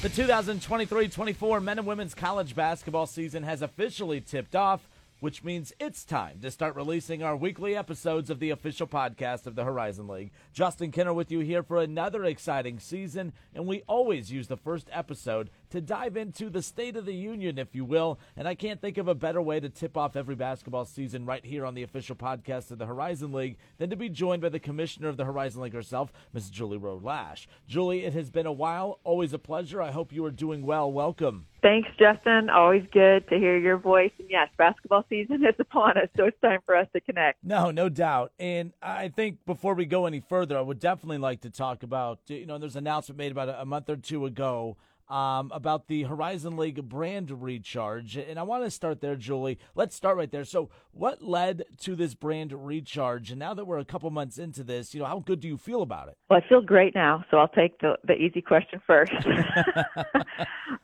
The 0.00 0.08
2023-24 0.10 1.60
men 1.60 1.78
and 1.78 1.86
women's 1.86 2.14
college 2.14 2.54
basketball 2.54 3.06
season 3.06 3.42
has 3.42 3.62
officially 3.62 4.20
tipped 4.20 4.54
off, 4.54 4.88
which 5.18 5.42
means 5.42 5.72
it's 5.80 6.04
time 6.04 6.38
to 6.40 6.52
start 6.52 6.76
releasing 6.76 7.24
our 7.24 7.36
weekly 7.36 7.76
episodes 7.76 8.30
of 8.30 8.38
the 8.38 8.50
official 8.50 8.86
podcast 8.86 9.48
of 9.48 9.56
the 9.56 9.64
Horizon 9.64 10.06
League. 10.06 10.30
Justin 10.52 10.92
Kinner 10.92 11.12
with 11.12 11.32
you 11.32 11.40
here 11.40 11.64
for 11.64 11.78
another 11.78 12.24
exciting 12.24 12.78
season, 12.78 13.32
and 13.52 13.66
we 13.66 13.82
always 13.88 14.30
use 14.30 14.46
the 14.46 14.56
first 14.56 14.88
episode 14.92 15.50
to 15.70 15.80
dive 15.80 16.16
into 16.16 16.50
the 16.50 16.62
State 16.62 16.96
of 16.96 17.06
the 17.06 17.14
Union, 17.14 17.58
if 17.58 17.74
you 17.74 17.84
will. 17.84 18.18
And 18.36 18.48
I 18.48 18.54
can't 18.54 18.80
think 18.80 18.98
of 18.98 19.08
a 19.08 19.14
better 19.14 19.42
way 19.42 19.60
to 19.60 19.68
tip 19.68 19.96
off 19.96 20.16
every 20.16 20.34
basketball 20.34 20.84
season 20.84 21.26
right 21.26 21.44
here 21.44 21.64
on 21.64 21.74
the 21.74 21.82
official 21.82 22.16
podcast 22.16 22.70
of 22.70 22.78
the 22.78 22.86
Horizon 22.86 23.32
League 23.32 23.56
than 23.78 23.90
to 23.90 23.96
be 23.96 24.08
joined 24.08 24.42
by 24.42 24.48
the 24.48 24.58
commissioner 24.58 25.08
of 25.08 25.16
the 25.16 25.24
Horizon 25.24 25.62
League 25.62 25.74
herself, 25.74 26.12
Ms. 26.32 26.50
Julie 26.50 26.78
Roe 26.78 26.98
Lach. 26.98 27.46
Julie, 27.66 28.04
it 28.04 28.14
has 28.14 28.30
been 28.30 28.46
a 28.46 28.52
while. 28.52 29.00
Always 29.04 29.32
a 29.32 29.38
pleasure. 29.38 29.82
I 29.82 29.90
hope 29.90 30.12
you 30.12 30.24
are 30.24 30.30
doing 30.30 30.64
well. 30.64 30.90
Welcome. 30.90 31.46
Thanks, 31.60 31.88
Justin. 31.98 32.50
Always 32.50 32.84
good 32.92 33.28
to 33.28 33.36
hear 33.36 33.58
your 33.58 33.78
voice. 33.78 34.12
And 34.18 34.30
yes, 34.30 34.48
basketball 34.56 35.04
season 35.08 35.44
is 35.48 35.54
upon 35.58 35.98
us, 35.98 36.08
so 36.16 36.26
it's 36.26 36.40
time 36.40 36.60
for 36.64 36.76
us 36.76 36.86
to 36.92 37.00
connect. 37.00 37.42
No, 37.42 37.70
no 37.70 37.88
doubt. 37.88 38.32
And 38.38 38.72
I 38.80 39.08
think 39.08 39.38
before 39.44 39.74
we 39.74 39.84
go 39.84 40.06
any 40.06 40.20
further, 40.20 40.56
I 40.56 40.60
would 40.60 40.78
definitely 40.78 41.18
like 41.18 41.40
to 41.40 41.50
talk 41.50 41.82
about, 41.82 42.20
you 42.28 42.46
know, 42.46 42.58
there's 42.58 42.76
an 42.76 42.86
announcement 42.86 43.18
made 43.18 43.32
about 43.32 43.48
a 43.48 43.64
month 43.64 43.90
or 43.90 43.96
two 43.96 44.24
ago 44.24 44.76
um, 45.08 45.50
about 45.54 45.88
the 45.88 46.02
Horizon 46.04 46.56
League 46.56 46.88
brand 46.88 47.42
recharge. 47.42 48.16
And 48.16 48.38
I 48.38 48.42
want 48.42 48.64
to 48.64 48.70
start 48.70 49.00
there, 49.00 49.16
Julie. 49.16 49.58
Let's 49.74 49.96
start 49.96 50.16
right 50.16 50.30
there. 50.30 50.44
So, 50.44 50.70
what 50.92 51.22
led 51.22 51.64
to 51.82 51.96
this 51.96 52.14
brand 52.14 52.52
recharge? 52.52 53.30
And 53.30 53.38
now 53.38 53.54
that 53.54 53.66
we're 53.66 53.78
a 53.78 53.84
couple 53.84 54.10
months 54.10 54.38
into 54.38 54.62
this, 54.62 54.94
you 54.94 55.00
know, 55.00 55.06
how 55.06 55.20
good 55.20 55.40
do 55.40 55.48
you 55.48 55.56
feel 55.56 55.82
about 55.82 56.08
it? 56.08 56.18
Well, 56.28 56.40
I 56.44 56.48
feel 56.48 56.60
great 56.60 56.94
now. 56.94 57.24
So, 57.30 57.38
I'll 57.38 57.48
take 57.48 57.80
the, 57.80 57.96
the 58.04 58.14
easy 58.14 58.42
question 58.42 58.80
first. 58.86 59.12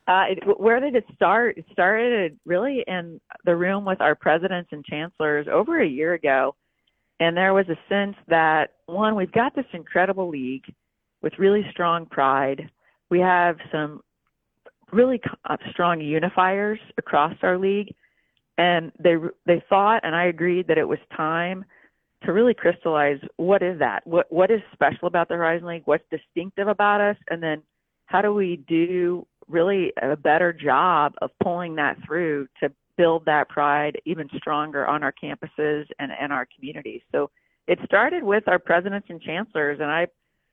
uh, 0.07 0.23
it, 0.29 0.59
where 0.59 0.79
did 0.79 0.95
it 0.95 1.05
start? 1.13 1.57
It 1.57 1.65
started 1.71 2.39
really 2.45 2.83
in 2.87 3.21
the 3.45 3.55
room 3.55 3.85
with 3.85 4.01
our 4.01 4.15
presidents 4.15 4.69
and 4.71 4.83
chancellors 4.83 5.47
over 5.51 5.79
a 5.79 5.87
year 5.87 6.13
ago. 6.13 6.55
And 7.19 7.37
there 7.37 7.53
was 7.53 7.67
a 7.69 7.77
sense 7.87 8.15
that, 8.27 8.71
one, 8.87 9.15
we've 9.15 9.31
got 9.31 9.55
this 9.55 9.65
incredible 9.71 10.29
league 10.29 10.65
with 11.21 11.33
really 11.39 11.65
strong 11.71 12.05
pride. 12.05 12.69
We 13.09 13.19
have 13.19 13.57
some 13.71 14.01
really 14.91 15.21
uh, 15.45 15.57
strong 15.71 15.99
unifiers 15.99 16.79
across 16.97 17.35
our 17.41 17.57
league, 17.57 17.93
and 18.57 18.91
they 18.99 19.15
they 19.45 19.63
thought, 19.69 20.01
and 20.03 20.15
I 20.15 20.25
agreed 20.25 20.67
that 20.67 20.77
it 20.77 20.87
was 20.87 20.99
time 21.15 21.65
to 22.23 22.33
really 22.33 22.53
crystallize 22.53 23.19
what 23.37 23.61
is 23.61 23.79
that, 23.79 24.05
what 24.05 24.31
what 24.31 24.51
is 24.51 24.61
special 24.73 25.07
about 25.07 25.27
the 25.27 25.35
Horizon 25.35 25.67
League, 25.67 25.83
what's 25.85 26.03
distinctive 26.09 26.67
about 26.67 27.01
us, 27.01 27.17
and 27.29 27.41
then 27.41 27.61
how 28.05 28.21
do 28.21 28.33
we 28.33 28.57
do 28.67 29.25
really 29.47 29.91
a 30.01 30.15
better 30.15 30.53
job 30.53 31.13
of 31.21 31.31
pulling 31.43 31.75
that 31.75 31.97
through 32.05 32.47
to 32.59 32.71
build 32.97 33.25
that 33.25 33.49
pride 33.49 33.99
even 34.05 34.27
stronger 34.37 34.87
on 34.87 35.03
our 35.03 35.13
campuses 35.13 35.85
and, 35.99 36.11
and 36.19 36.31
our 36.31 36.47
communities. 36.55 37.01
So 37.11 37.29
it 37.67 37.77
started 37.85 38.23
with 38.23 38.47
our 38.47 38.57
presidents 38.57 39.07
and 39.09 39.21
chancellors, 39.21 39.79
and 39.81 39.89
I 39.89 40.07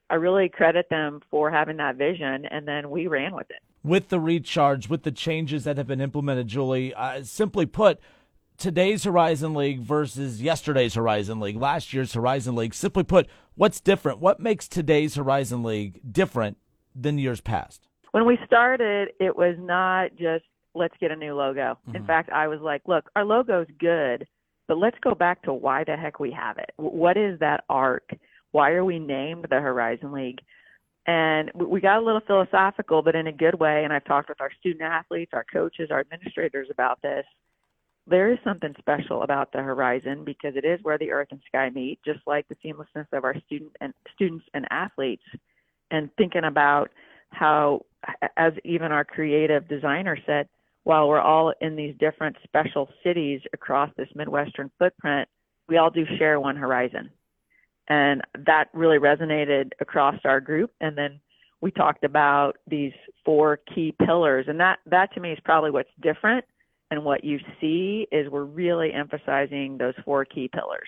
I 0.09 0.15
really 0.15 0.49
credit 0.49 0.87
them 0.89 1.21
for 1.31 1.49
having 1.49 1.77
that 1.77 1.95
vision, 1.95 2.45
and 2.45 2.67
then 2.67 2.89
we 2.89 3.07
ran 3.07 3.33
with 3.33 3.49
it 3.49 3.61
with 3.83 4.09
the 4.09 4.19
recharge, 4.19 4.89
with 4.89 5.03
the 5.03 5.11
changes 5.11 5.63
that 5.65 5.77
have 5.77 5.87
been 5.87 6.01
implemented, 6.01 6.47
Julie, 6.47 6.93
uh, 6.93 7.23
simply 7.23 7.65
put, 7.65 7.99
today's 8.57 9.03
Horizon 9.03 9.53
League 9.53 9.81
versus 9.81 10.41
yesterday's 10.41 10.93
Horizon 10.93 11.39
League, 11.39 11.57
last 11.57 11.93
year's 11.93 12.13
Horizon 12.13 12.55
League, 12.55 12.73
simply 12.73 13.03
put, 13.03 13.27
what's 13.55 13.81
different? 13.81 14.19
What 14.19 14.39
makes 14.39 14.67
today's 14.67 15.15
Horizon 15.15 15.63
League 15.63 15.99
different 16.09 16.57
than 16.95 17.17
years 17.17 17.41
past? 17.41 17.87
When 18.11 18.25
we 18.25 18.37
started, 18.45 19.09
it 19.19 19.35
was 19.35 19.55
not 19.59 20.15
just 20.15 20.45
let's 20.75 20.95
get 20.99 21.11
a 21.11 21.15
new 21.15 21.35
logo. 21.35 21.77
Mm-hmm. 21.87 21.95
In 21.95 22.05
fact, 22.05 22.29
I 22.31 22.47
was 22.47 22.59
like, 22.61 22.81
look, 22.87 23.09
our 23.15 23.25
logo's 23.25 23.67
good, 23.79 24.27
but 24.67 24.77
let's 24.77 24.97
go 25.01 25.13
back 25.13 25.43
to 25.43 25.53
why 25.53 25.83
the 25.83 25.95
heck 25.95 26.19
we 26.19 26.31
have 26.31 26.57
it. 26.57 26.71
What 26.77 27.17
is 27.17 27.39
that 27.39 27.63
arc? 27.69 28.09
Why 28.51 28.71
are 28.71 28.85
we 28.85 28.99
named 28.99 29.47
the 29.49 29.59
Horizon 29.59 30.11
League? 30.11 30.39
And 31.05 31.51
we 31.53 31.81
got 31.81 32.01
a 32.01 32.05
little 32.05 32.21
philosophical, 32.25 33.01
but 33.01 33.15
in 33.15 33.27
a 33.27 33.31
good 33.31 33.59
way. 33.59 33.83
And 33.83 33.91
I've 33.91 34.05
talked 34.05 34.29
with 34.29 34.39
our 34.39 34.51
student 34.59 34.83
athletes, 34.83 35.31
our 35.33 35.45
coaches, 35.51 35.89
our 35.91 35.99
administrators 35.99 36.69
about 36.71 37.01
this. 37.01 37.25
There 38.07 38.31
is 38.31 38.39
something 38.43 38.73
special 38.79 39.23
about 39.23 39.51
the 39.51 39.59
horizon 39.59 40.23
because 40.25 40.55
it 40.55 40.65
is 40.65 40.79
where 40.83 40.97
the 40.97 41.11
earth 41.11 41.29
and 41.31 41.41
sky 41.47 41.69
meet, 41.69 41.99
just 42.05 42.19
like 42.25 42.47
the 42.47 42.55
seamlessness 42.55 43.07
of 43.11 43.23
our 43.23 43.35
student 43.45 43.71
and 43.81 43.93
students 44.13 44.45
and 44.53 44.65
athletes. 44.71 45.23
And 45.91 46.09
thinking 46.17 46.45
about 46.45 46.89
how, 47.29 47.85
as 48.37 48.53
even 48.63 48.91
our 48.91 49.05
creative 49.05 49.67
designer 49.67 50.17
said, 50.25 50.47
while 50.83 51.07
we're 51.07 51.21
all 51.21 51.53
in 51.61 51.75
these 51.75 51.95
different 51.99 52.35
special 52.43 52.89
cities 53.03 53.41
across 53.53 53.89
this 53.97 54.09
Midwestern 54.15 54.69
footprint, 54.79 55.29
we 55.69 55.77
all 55.77 55.89
do 55.89 56.05
share 56.17 56.39
one 56.39 56.57
horizon 56.57 57.09
and 57.87 58.21
that 58.45 58.69
really 58.73 58.97
resonated 58.97 59.71
across 59.79 60.15
our 60.25 60.39
group. 60.39 60.71
And 60.81 60.97
then 60.97 61.19
we 61.61 61.71
talked 61.71 62.03
about 62.03 62.57
these 62.67 62.93
four 63.25 63.59
key 63.73 63.95
pillars. 64.05 64.45
And 64.47 64.59
that 64.59 64.79
that 64.85 65.13
to 65.13 65.19
me 65.19 65.31
is 65.31 65.39
probably 65.43 65.71
what's 65.71 65.89
different 66.01 66.45
and 66.91 67.03
what 67.03 67.23
you 67.23 67.39
see 67.59 68.07
is 68.11 68.29
we're 68.29 68.43
really 68.43 68.93
emphasizing 68.93 69.77
those 69.77 69.95
four 70.05 70.25
key 70.25 70.49
pillars. 70.53 70.87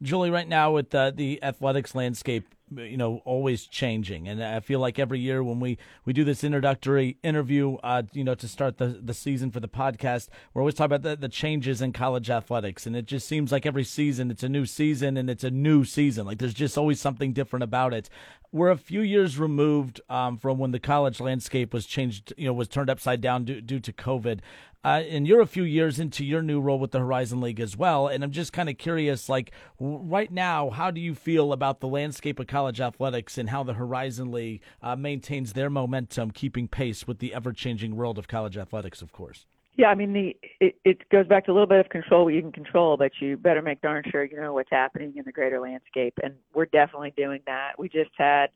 Julie, 0.00 0.30
right 0.30 0.46
now 0.46 0.70
with 0.70 0.94
uh, 0.94 1.10
the 1.10 1.42
athletics 1.42 1.94
landscape 1.94 2.54
you 2.76 2.96
know 2.96 3.22
always 3.24 3.66
changing. 3.66 4.28
And 4.28 4.42
i 4.42 4.60
feel 4.60 4.80
like 4.80 4.98
every 4.98 5.20
year 5.20 5.42
when 5.42 5.60
we 5.60 5.78
we 6.04 6.12
do 6.12 6.24
this 6.24 6.44
introductory 6.44 7.18
interview 7.22 7.76
uh 7.82 8.02
you 8.12 8.24
know 8.24 8.34
to 8.34 8.48
start 8.48 8.78
the 8.78 9.00
the 9.02 9.14
season 9.14 9.50
for 9.50 9.60
the 9.60 9.68
podcast 9.68 10.28
we're 10.52 10.62
always 10.62 10.74
talking 10.74 10.94
about 10.94 11.02
the, 11.02 11.16
the 11.16 11.28
changes 11.28 11.80
in 11.82 11.92
college 11.92 12.30
athletics. 12.30 12.86
And 12.86 12.96
it 12.96 13.06
just 13.06 13.28
seems 13.28 13.52
like 13.52 13.66
every 13.66 13.84
season 13.84 14.30
it's 14.30 14.42
a 14.42 14.48
new 14.48 14.66
season 14.66 15.16
and 15.16 15.28
it's 15.30 15.44
a 15.44 15.50
new 15.50 15.84
season. 15.84 16.26
Like 16.26 16.38
there's 16.38 16.54
just 16.54 16.78
always 16.78 17.00
something 17.00 17.32
different 17.32 17.62
about 17.62 17.94
it. 17.94 18.08
We're 18.50 18.70
a 18.70 18.78
few 18.78 19.02
years 19.02 19.38
removed 19.38 20.00
um, 20.08 20.38
from 20.38 20.58
when 20.58 20.70
the 20.70 20.78
college 20.78 21.20
landscape 21.20 21.74
was 21.74 21.84
changed, 21.84 22.32
you 22.38 22.46
know, 22.46 22.54
was 22.54 22.68
turned 22.68 22.88
upside 22.88 23.20
down 23.20 23.44
due, 23.44 23.60
due 23.60 23.80
to 23.80 23.92
COVID. 23.92 24.40
Uh, 24.84 25.02
and 25.08 25.26
you're 25.26 25.40
a 25.40 25.46
few 25.46 25.64
years 25.64 25.98
into 25.98 26.24
your 26.24 26.40
new 26.40 26.60
role 26.60 26.78
with 26.78 26.92
the 26.92 27.00
Horizon 27.00 27.40
League 27.40 27.60
as 27.60 27.76
well. 27.76 28.06
And 28.06 28.22
I'm 28.22 28.30
just 28.30 28.52
kind 28.52 28.68
of 28.68 28.78
curious, 28.78 29.28
like 29.28 29.50
right 29.80 30.30
now, 30.30 30.70
how 30.70 30.90
do 30.90 31.00
you 31.00 31.14
feel 31.14 31.52
about 31.52 31.80
the 31.80 31.88
landscape 31.88 32.38
of 32.38 32.46
college 32.46 32.80
athletics 32.80 33.38
and 33.38 33.50
how 33.50 33.64
the 33.64 33.74
Horizon 33.74 34.30
League 34.30 34.62
uh, 34.80 34.94
maintains 34.94 35.52
their 35.52 35.68
momentum, 35.68 36.30
keeping 36.30 36.68
pace 36.68 37.06
with 37.06 37.18
the 37.18 37.34
ever 37.34 37.52
changing 37.52 37.96
world 37.96 38.18
of 38.18 38.28
college 38.28 38.56
athletics, 38.56 39.02
of 39.02 39.12
course? 39.12 39.46
Yeah, 39.76 39.88
I 39.88 39.94
mean 39.94 40.12
the 40.12 40.36
it, 40.60 40.74
it 40.84 41.08
goes 41.08 41.28
back 41.28 41.46
to 41.46 41.52
a 41.52 41.54
little 41.54 41.68
bit 41.68 41.78
of 41.78 41.88
control 41.88 42.24
what 42.24 42.34
you 42.34 42.42
can 42.42 42.50
control, 42.50 42.96
but 42.96 43.12
you 43.20 43.36
better 43.36 43.62
make 43.62 43.80
darn 43.80 44.02
sure 44.10 44.24
you 44.24 44.36
know 44.36 44.52
what's 44.52 44.70
happening 44.72 45.14
in 45.16 45.22
the 45.24 45.30
greater 45.30 45.60
landscape, 45.60 46.14
and 46.20 46.34
we're 46.52 46.66
definitely 46.66 47.12
doing 47.16 47.40
that. 47.46 47.78
We 47.78 47.88
just 47.88 48.10
had 48.16 48.48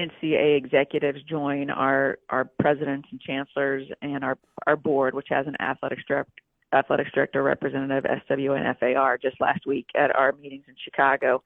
NCAA 0.00 0.56
executives 0.56 1.22
join 1.28 1.70
our 1.70 2.18
our 2.30 2.46
presidents 2.58 3.08
and 3.10 3.20
chancellors 3.20 3.86
and 4.02 4.24
our 4.24 4.38
our 4.66 4.76
board, 4.76 5.14
which 5.14 5.28
has 5.30 5.46
an 5.46 5.56
athletics 5.60 6.02
director, 6.08 6.32
athletics 6.72 7.10
director 7.14 7.42
representative, 7.42 8.04
SW 8.26 8.52
and 8.52 8.76
FAR, 8.78 9.18
just 9.18 9.40
last 9.40 9.66
week 9.66 9.86
at 9.94 10.14
our 10.14 10.32
meetings 10.32 10.64
in 10.68 10.74
Chicago. 10.82 11.42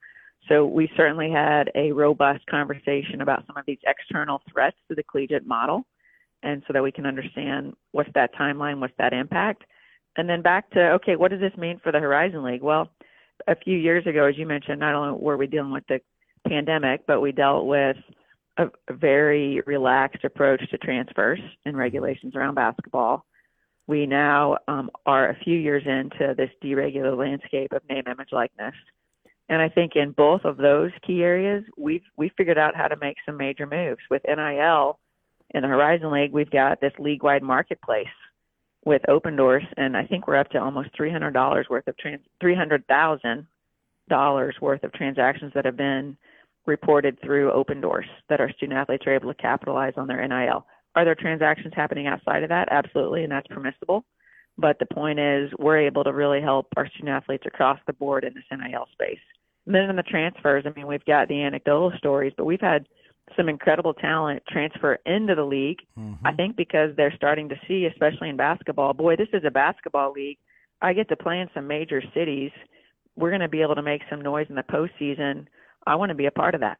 So 0.47 0.65
we 0.65 0.89
certainly 0.95 1.31
had 1.31 1.71
a 1.75 1.91
robust 1.91 2.45
conversation 2.45 3.21
about 3.21 3.45
some 3.47 3.57
of 3.57 3.65
these 3.65 3.79
external 3.85 4.41
threats 4.51 4.77
to 4.89 4.95
the 4.95 5.03
collegiate 5.03 5.45
model 5.45 5.85
and 6.43 6.61
so 6.67 6.73
that 6.73 6.83
we 6.83 6.91
can 6.91 7.05
understand 7.05 7.73
what's 7.91 8.11
that 8.13 8.35
timeline, 8.35 8.79
what's 8.79 8.93
that 8.99 9.13
impact. 9.13 9.63
And 10.17 10.29
then 10.29 10.41
back 10.41 10.69
to, 10.71 10.91
okay, 10.91 11.15
what 11.15 11.31
does 11.31 11.39
this 11.41 11.57
mean 11.57 11.79
for 11.83 11.91
the 11.91 11.99
Horizon 11.99 12.43
League? 12.43 12.61
Well, 12.61 12.89
a 13.47 13.55
few 13.55 13.77
years 13.77 14.05
ago, 14.05 14.25
as 14.25 14.37
you 14.37 14.45
mentioned, 14.45 14.79
not 14.79 14.93
only 14.93 15.19
were 15.19 15.37
we 15.37 15.47
dealing 15.47 15.71
with 15.71 15.85
the 15.87 15.99
pandemic, 16.47 17.05
but 17.07 17.21
we 17.21 17.31
dealt 17.31 17.65
with 17.65 17.97
a, 18.57 18.67
a 18.87 18.93
very 18.93 19.61
relaxed 19.65 20.23
approach 20.23 20.61
to 20.69 20.77
transfers 20.77 21.39
and 21.65 21.77
regulations 21.77 22.35
around 22.35 22.55
basketball. 22.55 23.25
We 23.87 24.05
now 24.05 24.57
um, 24.67 24.89
are 25.05 25.29
a 25.29 25.37
few 25.43 25.57
years 25.57 25.83
into 25.85 26.33
this 26.35 26.49
deregulated 26.63 27.17
landscape 27.17 27.71
of 27.71 27.87
name, 27.89 28.03
image, 28.07 28.29
likeness. 28.31 28.73
And 29.47 29.61
I 29.61 29.69
think 29.69 29.95
in 29.95 30.11
both 30.11 30.43
of 30.43 30.57
those 30.57 30.91
key 31.05 31.21
areas, 31.21 31.63
we've 31.77 32.01
we 32.17 32.31
figured 32.35 32.57
out 32.57 32.75
how 32.75 32.87
to 32.87 32.95
make 32.95 33.17
some 33.25 33.37
major 33.37 33.67
moves. 33.67 34.01
With 34.09 34.23
NIL 34.25 34.97
in 35.51 35.61
the 35.61 35.67
Horizon 35.67 36.11
League, 36.11 36.31
we've 36.31 36.49
got 36.49 36.81
this 36.81 36.93
league-wide 36.97 37.43
marketplace 37.43 38.07
with 38.85 39.03
Opendorse, 39.07 39.65
and 39.77 39.95
I 39.95 40.05
think 40.05 40.27
we're 40.27 40.37
up 40.37 40.49
to 40.51 40.61
almost 40.61 40.89
three 40.95 41.11
hundred 41.11 41.33
dollars 41.33 41.67
worth 41.69 41.87
of 41.87 41.95
trans 41.97 42.21
three 42.41 42.55
hundred 42.55 42.87
thousand 42.87 43.45
dollars 44.09 44.55
worth 44.61 44.83
of 44.83 44.93
transactions 44.93 45.51
that 45.53 45.65
have 45.65 45.77
been 45.77 46.17
reported 46.65 47.19
through 47.21 47.51
Opendorse 47.51 48.09
that 48.29 48.39
our 48.39 48.51
student 48.51 48.77
athletes 48.77 49.05
are 49.07 49.15
able 49.15 49.33
to 49.33 49.41
capitalize 49.41 49.93
on 49.97 50.07
their 50.07 50.25
NIL. 50.27 50.65
Are 50.95 51.05
there 51.05 51.15
transactions 51.15 51.73
happening 51.75 52.07
outside 52.07 52.43
of 52.43 52.49
that? 52.49 52.69
Absolutely, 52.71 53.23
and 53.23 53.31
that's 53.31 53.47
permissible. 53.47 54.05
But 54.57 54.79
the 54.79 54.85
point 54.85 55.19
is, 55.19 55.51
we're 55.59 55.79
able 55.79 56.03
to 56.05 56.13
really 56.13 56.41
help 56.41 56.67
our 56.77 56.87
student 56.87 57.09
athletes 57.09 57.43
across 57.45 57.79
the 57.85 57.93
board 57.93 58.23
in 58.23 58.33
this 58.33 58.43
NIL 58.51 58.87
space. 58.93 59.19
And 59.65 59.75
then 59.75 59.89
in 59.89 59.95
the 59.95 60.03
transfers, 60.03 60.63
I 60.65 60.71
mean, 60.75 60.87
we've 60.87 61.03
got 61.05 61.27
the 61.27 61.41
anecdotal 61.41 61.91
stories, 61.97 62.33
but 62.37 62.45
we've 62.45 62.61
had 62.61 62.87
some 63.35 63.49
incredible 63.49 63.93
talent 63.93 64.43
transfer 64.47 64.99
into 65.05 65.35
the 65.35 65.43
league. 65.43 65.79
Mm-hmm. 65.97 66.25
I 66.25 66.33
think 66.33 66.55
because 66.55 66.95
they're 66.95 67.15
starting 67.15 67.49
to 67.49 67.55
see, 67.67 67.85
especially 67.85 68.29
in 68.29 68.37
basketball, 68.37 68.93
boy, 68.93 69.15
this 69.15 69.27
is 69.33 69.43
a 69.45 69.51
basketball 69.51 70.11
league. 70.11 70.37
I 70.81 70.93
get 70.93 71.09
to 71.09 71.15
play 71.15 71.39
in 71.39 71.49
some 71.53 71.67
major 71.67 72.01
cities. 72.13 72.51
We're 73.15 73.31
going 73.31 73.41
to 73.41 73.49
be 73.49 73.61
able 73.61 73.75
to 73.75 73.81
make 73.81 74.03
some 74.09 74.21
noise 74.21 74.47
in 74.49 74.55
the 74.55 74.63
postseason. 74.63 75.47
I 75.85 75.95
want 75.95 76.09
to 76.09 76.15
be 76.15 76.25
a 76.25 76.31
part 76.31 76.55
of 76.55 76.61
that. 76.61 76.77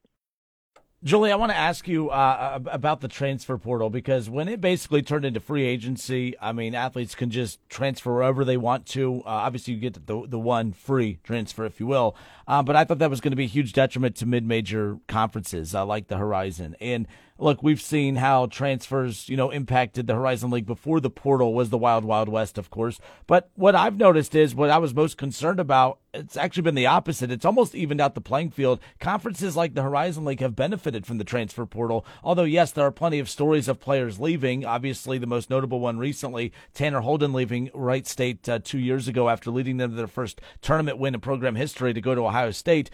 Julie, 1.05 1.31
I 1.31 1.35
want 1.35 1.51
to 1.51 1.55
ask 1.55 1.87
you 1.87 2.09
uh, 2.09 2.59
about 2.65 3.01
the 3.01 3.07
transfer 3.07 3.59
portal 3.59 3.91
because 3.91 4.27
when 4.27 4.47
it 4.47 4.59
basically 4.59 5.03
turned 5.03 5.23
into 5.23 5.39
free 5.39 5.63
agency, 5.63 6.33
I 6.41 6.51
mean, 6.51 6.73
athletes 6.73 7.13
can 7.13 7.29
just 7.29 7.59
transfer 7.69 8.11
wherever 8.11 8.43
they 8.43 8.57
want 8.57 8.87
to. 8.87 9.19
Uh, 9.19 9.29
obviously, 9.29 9.75
you 9.75 9.79
get 9.79 10.07
the 10.07 10.25
the 10.27 10.39
one 10.39 10.73
free 10.73 11.19
transfer, 11.23 11.63
if 11.63 11.79
you 11.79 11.85
will. 11.85 12.15
Uh, 12.47 12.63
but 12.63 12.75
I 12.75 12.85
thought 12.85 12.97
that 12.97 13.11
was 13.11 13.21
going 13.21 13.33
to 13.33 13.37
be 13.37 13.43
a 13.43 13.47
huge 13.47 13.73
detriment 13.73 14.15
to 14.15 14.25
mid 14.25 14.47
major 14.47 14.97
conferences 15.07 15.75
uh, 15.75 15.85
like 15.85 16.07
the 16.07 16.17
Horizon. 16.17 16.75
And 16.81 17.07
look, 17.37 17.61
we've 17.61 17.81
seen 17.81 18.15
how 18.15 18.45
transfers, 18.45 19.27
you 19.27 19.35
know, 19.35 19.51
impacted 19.51 20.07
the 20.07 20.15
Horizon 20.15 20.51
League 20.51 20.65
before 20.65 20.99
the 20.99 21.09
portal 21.09 21.53
was 21.53 21.69
the 21.69 21.77
Wild 21.77 22.05
Wild 22.05 22.29
West, 22.29 22.57
of 22.57 22.69
course. 22.69 22.99
But 23.27 23.49
what 23.55 23.75
I've 23.75 23.97
noticed 23.97 24.35
is 24.35 24.55
what 24.55 24.69
I 24.69 24.77
was 24.77 24.93
most 24.93 25.17
concerned 25.17 25.59
about, 25.59 25.99
it's 26.13 26.37
actually 26.37 26.63
been 26.63 26.75
the 26.75 26.85
opposite. 26.85 27.31
It's 27.31 27.43
almost 27.43 27.75
evened 27.75 27.99
out 27.99 28.15
the 28.15 28.21
playing 28.21 28.51
field. 28.51 28.79
Conferences 29.01 29.57
like 29.57 29.73
the 29.73 29.81
Horizon 29.81 30.23
League 30.23 30.39
have 30.39 30.55
benefited 30.55 31.05
from 31.05 31.17
the 31.17 31.25
transfer 31.25 31.65
portal. 31.65 32.05
Although, 32.23 32.43
yes, 32.43 32.71
there 32.71 32.85
are 32.85 32.91
plenty 32.91 33.19
of 33.19 33.29
stories 33.29 33.67
of 33.67 33.81
players 33.81 34.19
leaving. 34.19 34.63
Obviously, 34.63 35.17
the 35.17 35.27
most 35.27 35.49
notable 35.49 35.81
one 35.81 35.97
recently, 35.97 36.53
Tanner 36.73 37.01
Holden 37.01 37.33
leaving 37.33 37.69
Wright 37.73 38.07
State 38.07 38.47
uh, 38.47 38.59
two 38.63 38.79
years 38.79 39.09
ago 39.09 39.27
after 39.27 39.51
leading 39.51 39.75
them 39.77 39.91
to 39.91 39.95
their 39.97 40.07
first 40.07 40.39
tournament 40.61 40.97
win 40.97 41.13
in 41.13 41.19
program 41.19 41.55
history 41.55 41.93
to 41.93 42.01
go 42.01 42.15
to 42.15 42.21
Ohio 42.21 42.51
State 42.51 42.89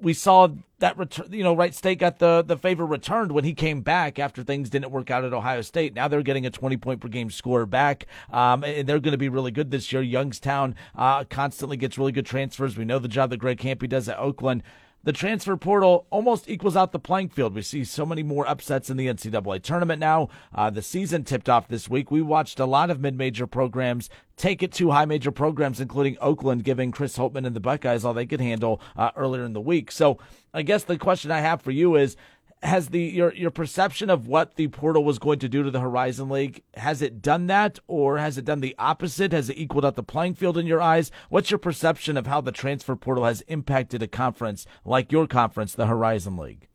we 0.00 0.12
saw 0.12 0.48
that 0.80 0.98
return. 0.98 1.32
You 1.32 1.44
know, 1.44 1.54
Wright 1.54 1.74
State 1.74 1.98
got 1.98 2.18
the 2.18 2.42
the 2.42 2.56
favor 2.56 2.84
returned 2.84 3.32
when 3.32 3.44
he 3.44 3.54
came 3.54 3.82
back 3.82 4.18
after 4.18 4.42
things 4.42 4.68
didn't 4.68 4.90
work 4.90 5.10
out 5.10 5.24
at 5.24 5.32
Ohio 5.32 5.62
State. 5.62 5.94
Now 5.94 6.08
they're 6.08 6.22
getting 6.22 6.44
a 6.44 6.50
twenty 6.50 6.76
point 6.76 7.00
per 7.00 7.08
game 7.08 7.30
score 7.30 7.64
back, 7.66 8.06
um, 8.32 8.64
and 8.64 8.88
they're 8.88 9.00
going 9.00 9.12
to 9.12 9.18
be 9.18 9.28
really 9.28 9.52
good 9.52 9.70
this 9.70 9.92
year. 9.92 10.02
Youngstown 10.02 10.74
uh, 10.94 11.24
constantly 11.24 11.76
gets 11.76 11.96
really 11.96 12.12
good 12.12 12.26
transfers. 12.26 12.76
We 12.76 12.84
know 12.84 12.98
the 12.98 13.08
job 13.08 13.30
that 13.30 13.38
Greg 13.38 13.58
Kampe 13.58 13.88
does 13.88 14.08
at 14.08 14.18
Oakland 14.18 14.62
the 15.04 15.12
transfer 15.12 15.56
portal 15.56 16.06
almost 16.10 16.48
equals 16.48 16.76
out 16.76 16.92
the 16.92 16.98
playing 16.98 17.28
field. 17.28 17.54
We 17.54 17.62
see 17.62 17.84
so 17.84 18.06
many 18.06 18.22
more 18.22 18.46
upsets 18.46 18.90
in 18.90 18.96
the 18.96 19.06
NCAA 19.08 19.62
tournament 19.62 20.00
now. 20.00 20.28
Uh, 20.54 20.70
the 20.70 20.82
season 20.82 21.24
tipped 21.24 21.48
off 21.48 21.68
this 21.68 21.88
week. 21.88 22.10
We 22.10 22.22
watched 22.22 22.60
a 22.60 22.66
lot 22.66 22.90
of 22.90 23.00
mid-major 23.00 23.46
programs 23.46 24.08
take 24.36 24.62
it 24.62 24.72
to 24.72 24.90
high 24.90 25.04
major 25.04 25.30
programs, 25.30 25.80
including 25.80 26.16
Oakland, 26.20 26.64
giving 26.64 26.90
Chris 26.90 27.16
Holtmann 27.16 27.46
and 27.46 27.54
the 27.54 27.60
Buckeyes 27.60 28.04
all 28.04 28.14
they 28.14 28.26
could 28.26 28.40
handle 28.40 28.80
uh, 28.96 29.10
earlier 29.16 29.44
in 29.44 29.52
the 29.52 29.60
week. 29.60 29.92
So 29.92 30.18
I 30.54 30.62
guess 30.62 30.84
the 30.84 30.98
question 30.98 31.30
I 31.30 31.40
have 31.40 31.62
for 31.62 31.70
you 31.70 31.96
is 31.96 32.16
has 32.62 32.88
the 32.90 33.00
your 33.00 33.34
your 33.34 33.50
perception 33.50 34.08
of 34.08 34.26
what 34.26 34.54
the 34.54 34.68
portal 34.68 35.04
was 35.04 35.18
going 35.18 35.38
to 35.40 35.48
do 35.48 35.62
to 35.62 35.70
the 35.70 35.80
Horizon 35.80 36.28
League 36.28 36.62
has 36.74 37.02
it 37.02 37.20
done 37.20 37.46
that 37.48 37.78
or 37.86 38.18
has 38.18 38.38
it 38.38 38.44
done 38.44 38.60
the 38.60 38.74
opposite? 38.78 39.32
Has 39.32 39.50
it 39.50 39.58
equaled 39.58 39.84
out 39.84 39.96
the 39.96 40.02
playing 40.02 40.34
field 40.34 40.56
in 40.56 40.66
your 40.66 40.80
eyes? 40.80 41.10
What's 41.28 41.50
your 41.50 41.58
perception 41.58 42.16
of 42.16 42.26
how 42.26 42.40
the 42.40 42.52
transfer 42.52 42.94
portal 42.94 43.24
has 43.24 43.40
impacted 43.42 44.02
a 44.02 44.08
conference 44.08 44.64
like 44.84 45.10
your 45.10 45.26
conference, 45.26 45.74
the 45.74 45.86
Horizon 45.86 46.36
League? 46.36 46.68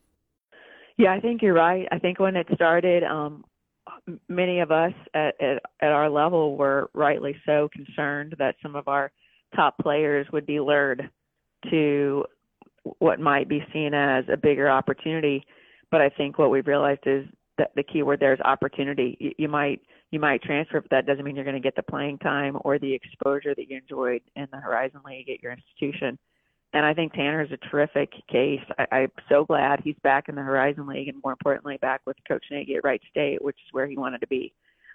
Yeah, 0.98 1.14
I 1.14 1.20
think 1.20 1.42
you're 1.42 1.54
right. 1.54 1.88
I 1.92 2.00
think 2.00 2.20
when 2.20 2.36
it 2.36 2.48
started, 2.54 3.04
um, 3.04 3.46
many 4.28 4.60
of 4.60 4.72
us 4.72 4.94
at, 5.14 5.40
at 5.42 5.62
at 5.82 5.92
our 5.92 6.10
level 6.10 6.58
were 6.58 6.90
rightly 6.94 7.36
so 7.46 7.70
concerned 7.72 8.36
that 8.40 8.56
some 8.62 8.76
of 8.76 8.88
our 8.88 9.12
top 9.56 9.78
players 9.78 10.28
would 10.34 10.46
be 10.46 10.60
lured 10.60 11.10
to 11.70 12.26
what 13.00 13.20
might 13.20 13.48
be 13.48 13.66
seen 13.72 13.94
as 13.94 14.26
a 14.32 14.38
bigger 14.38 14.70
opportunity 14.70 15.46
but 15.92 16.02
I 16.02 16.10
think 16.10 16.38
what 16.38 16.52
we've 16.52 16.68
realized 16.68 17.02
is 17.06 17.26
that 17.58 17.72
the 17.76 17.84
key 17.84 18.04
word 18.04 18.20
there 18.20 18.34
is 18.34 18.40
opportunity. 18.42 19.18
You, 19.20 19.32
you 19.38 19.48
might 19.48 19.82
you 20.12 20.20
might 20.20 20.42
transfer, 20.42 20.80
but 20.80 20.90
that 20.92 21.06
doesn't 21.06 21.26
mean 21.26 21.36
you're 21.36 21.44
going 21.44 21.56
to 21.56 21.62
get 21.62 21.76
the 21.76 21.84
playing 21.84 22.18
time 22.20 22.58
or 22.62 22.80
the 22.80 22.94
exposure 22.94 23.54
that 23.54 23.70
you 23.70 23.78
enjoyed 23.78 24.22
in 24.36 24.48
the 24.52 24.58
Horizon 24.58 25.02
League 25.06 25.30
at 25.30 25.44
your 25.44 25.52
institution. 25.52 26.18
And 26.74 26.86
I 26.86 26.94
think 26.94 27.14
Tanner 27.14 27.42
is 27.42 27.52
a 27.52 27.58
terrific 27.70 28.12
case. 28.32 28.62
I, 28.78 28.86
I'm 28.92 29.12
so 29.28 29.44
glad 29.44 29.82
he's 29.82 29.98
back 30.04 30.30
in 30.30 30.36
the 30.36 30.42
Horizon 30.42 30.88
League, 30.88 31.10
and 31.10 31.22
more 31.24 31.34
importantly, 31.34 31.78
back 31.82 32.02
with 32.06 32.16
Coach 32.28 32.46
Nagy 32.52 32.76
at 32.76 32.84
Wright 32.86 33.02
State, 33.10 33.42
which 33.42 33.58
is 33.58 33.74
where 33.74 33.88
he 33.88 33.98
wanted 33.98 34.22
to 34.22 34.28
be. 34.28 34.54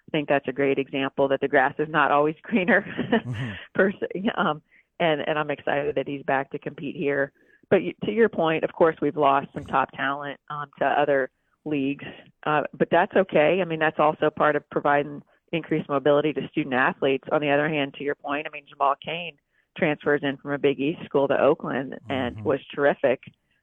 I 0.09 0.11
think 0.11 0.29
that's 0.29 0.49
a 0.49 0.53
great 0.53 0.79
example 0.79 1.29
that 1.29 1.41
the 1.41 1.49
grass 1.49 1.75
is 1.79 1.89
not 1.91 2.11
always 2.11 2.35
greener, 2.43 2.83
mm-hmm. 2.83 3.51
per 3.75 3.93
se. 3.93 4.31
Um, 4.37 4.63
and 5.01 5.27
and 5.27 5.39
I'm 5.39 5.51
excited 5.51 5.95
that 5.97 6.09
he's 6.09 6.23
back 6.23 6.51
to 6.53 6.59
compete 6.59 6.97
here 6.97 7.33
but 7.73 7.81
to 8.05 8.13
your 8.13 8.29
point, 8.29 8.65
of 8.65 8.73
course, 8.75 8.97
we've 9.01 9.17
lost 9.17 9.47
some 9.55 9.65
top 9.65 9.91
talent 9.93 10.39
um, 10.51 10.67
to 10.79 10.85
other 10.85 11.31
leagues, 11.65 12.05
uh, 12.45 12.65
but 12.75 12.89
that's 12.91 13.17
okay. 13.17 13.61
I 13.63 13.65
mean, 13.65 13.79
that's 13.79 13.99
also 13.99 14.29
part 14.29 14.57
of 14.57 14.69
providing 14.69 15.23
increased 15.53 15.89
mobility 15.89 16.35
to 16.35 16.47
student 16.49 16.75
athletes. 16.75 17.25
On 17.33 17.41
the 17.41 17.49
other 17.49 17.71
hand, 17.71 17.95
to 17.95 18.05
your 18.05 18.15
point, 18.15 18.47
I 18.47 18.51
mean, 18.53 18.65
Jamal 18.69 18.95
Cain 19.03 19.39
transfers 19.79 20.21
in 20.23 20.37
from 20.37 20.53
a 20.53 20.59
Big 20.59 20.81
East 20.81 20.99
school 21.07 21.27
to 21.29 21.41
Oakland 21.41 21.95
and 22.11 22.37
mm-hmm. 22.37 22.45
was 22.45 22.61
terrific, 22.75 23.23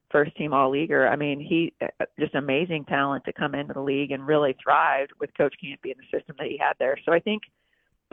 first 0.10 0.36
team 0.38 0.54
All 0.54 0.72
Leaguer. 0.72 1.08
I 1.08 1.16
mean, 1.16 1.40
he 1.40 1.72
uh, 1.80 2.06
just 2.20 2.34
amazing 2.34 2.86
talent 2.86 3.26
to 3.26 3.34
come 3.34 3.54
into 3.54 3.76
the 3.76 3.82
league 3.82 4.10
and 4.10 4.26
really 4.26 4.56
thrived 4.64 5.12
with 5.20 5.30
Coach 5.38 5.54
Kampe 5.64 5.92
and 5.92 6.00
the 6.00 6.18
system 6.18 6.36
that 6.40 6.48
he 6.48 6.58
had 6.58 6.74
there. 6.80 6.98
So 7.06 7.14
I 7.14 7.20
think, 7.20 7.44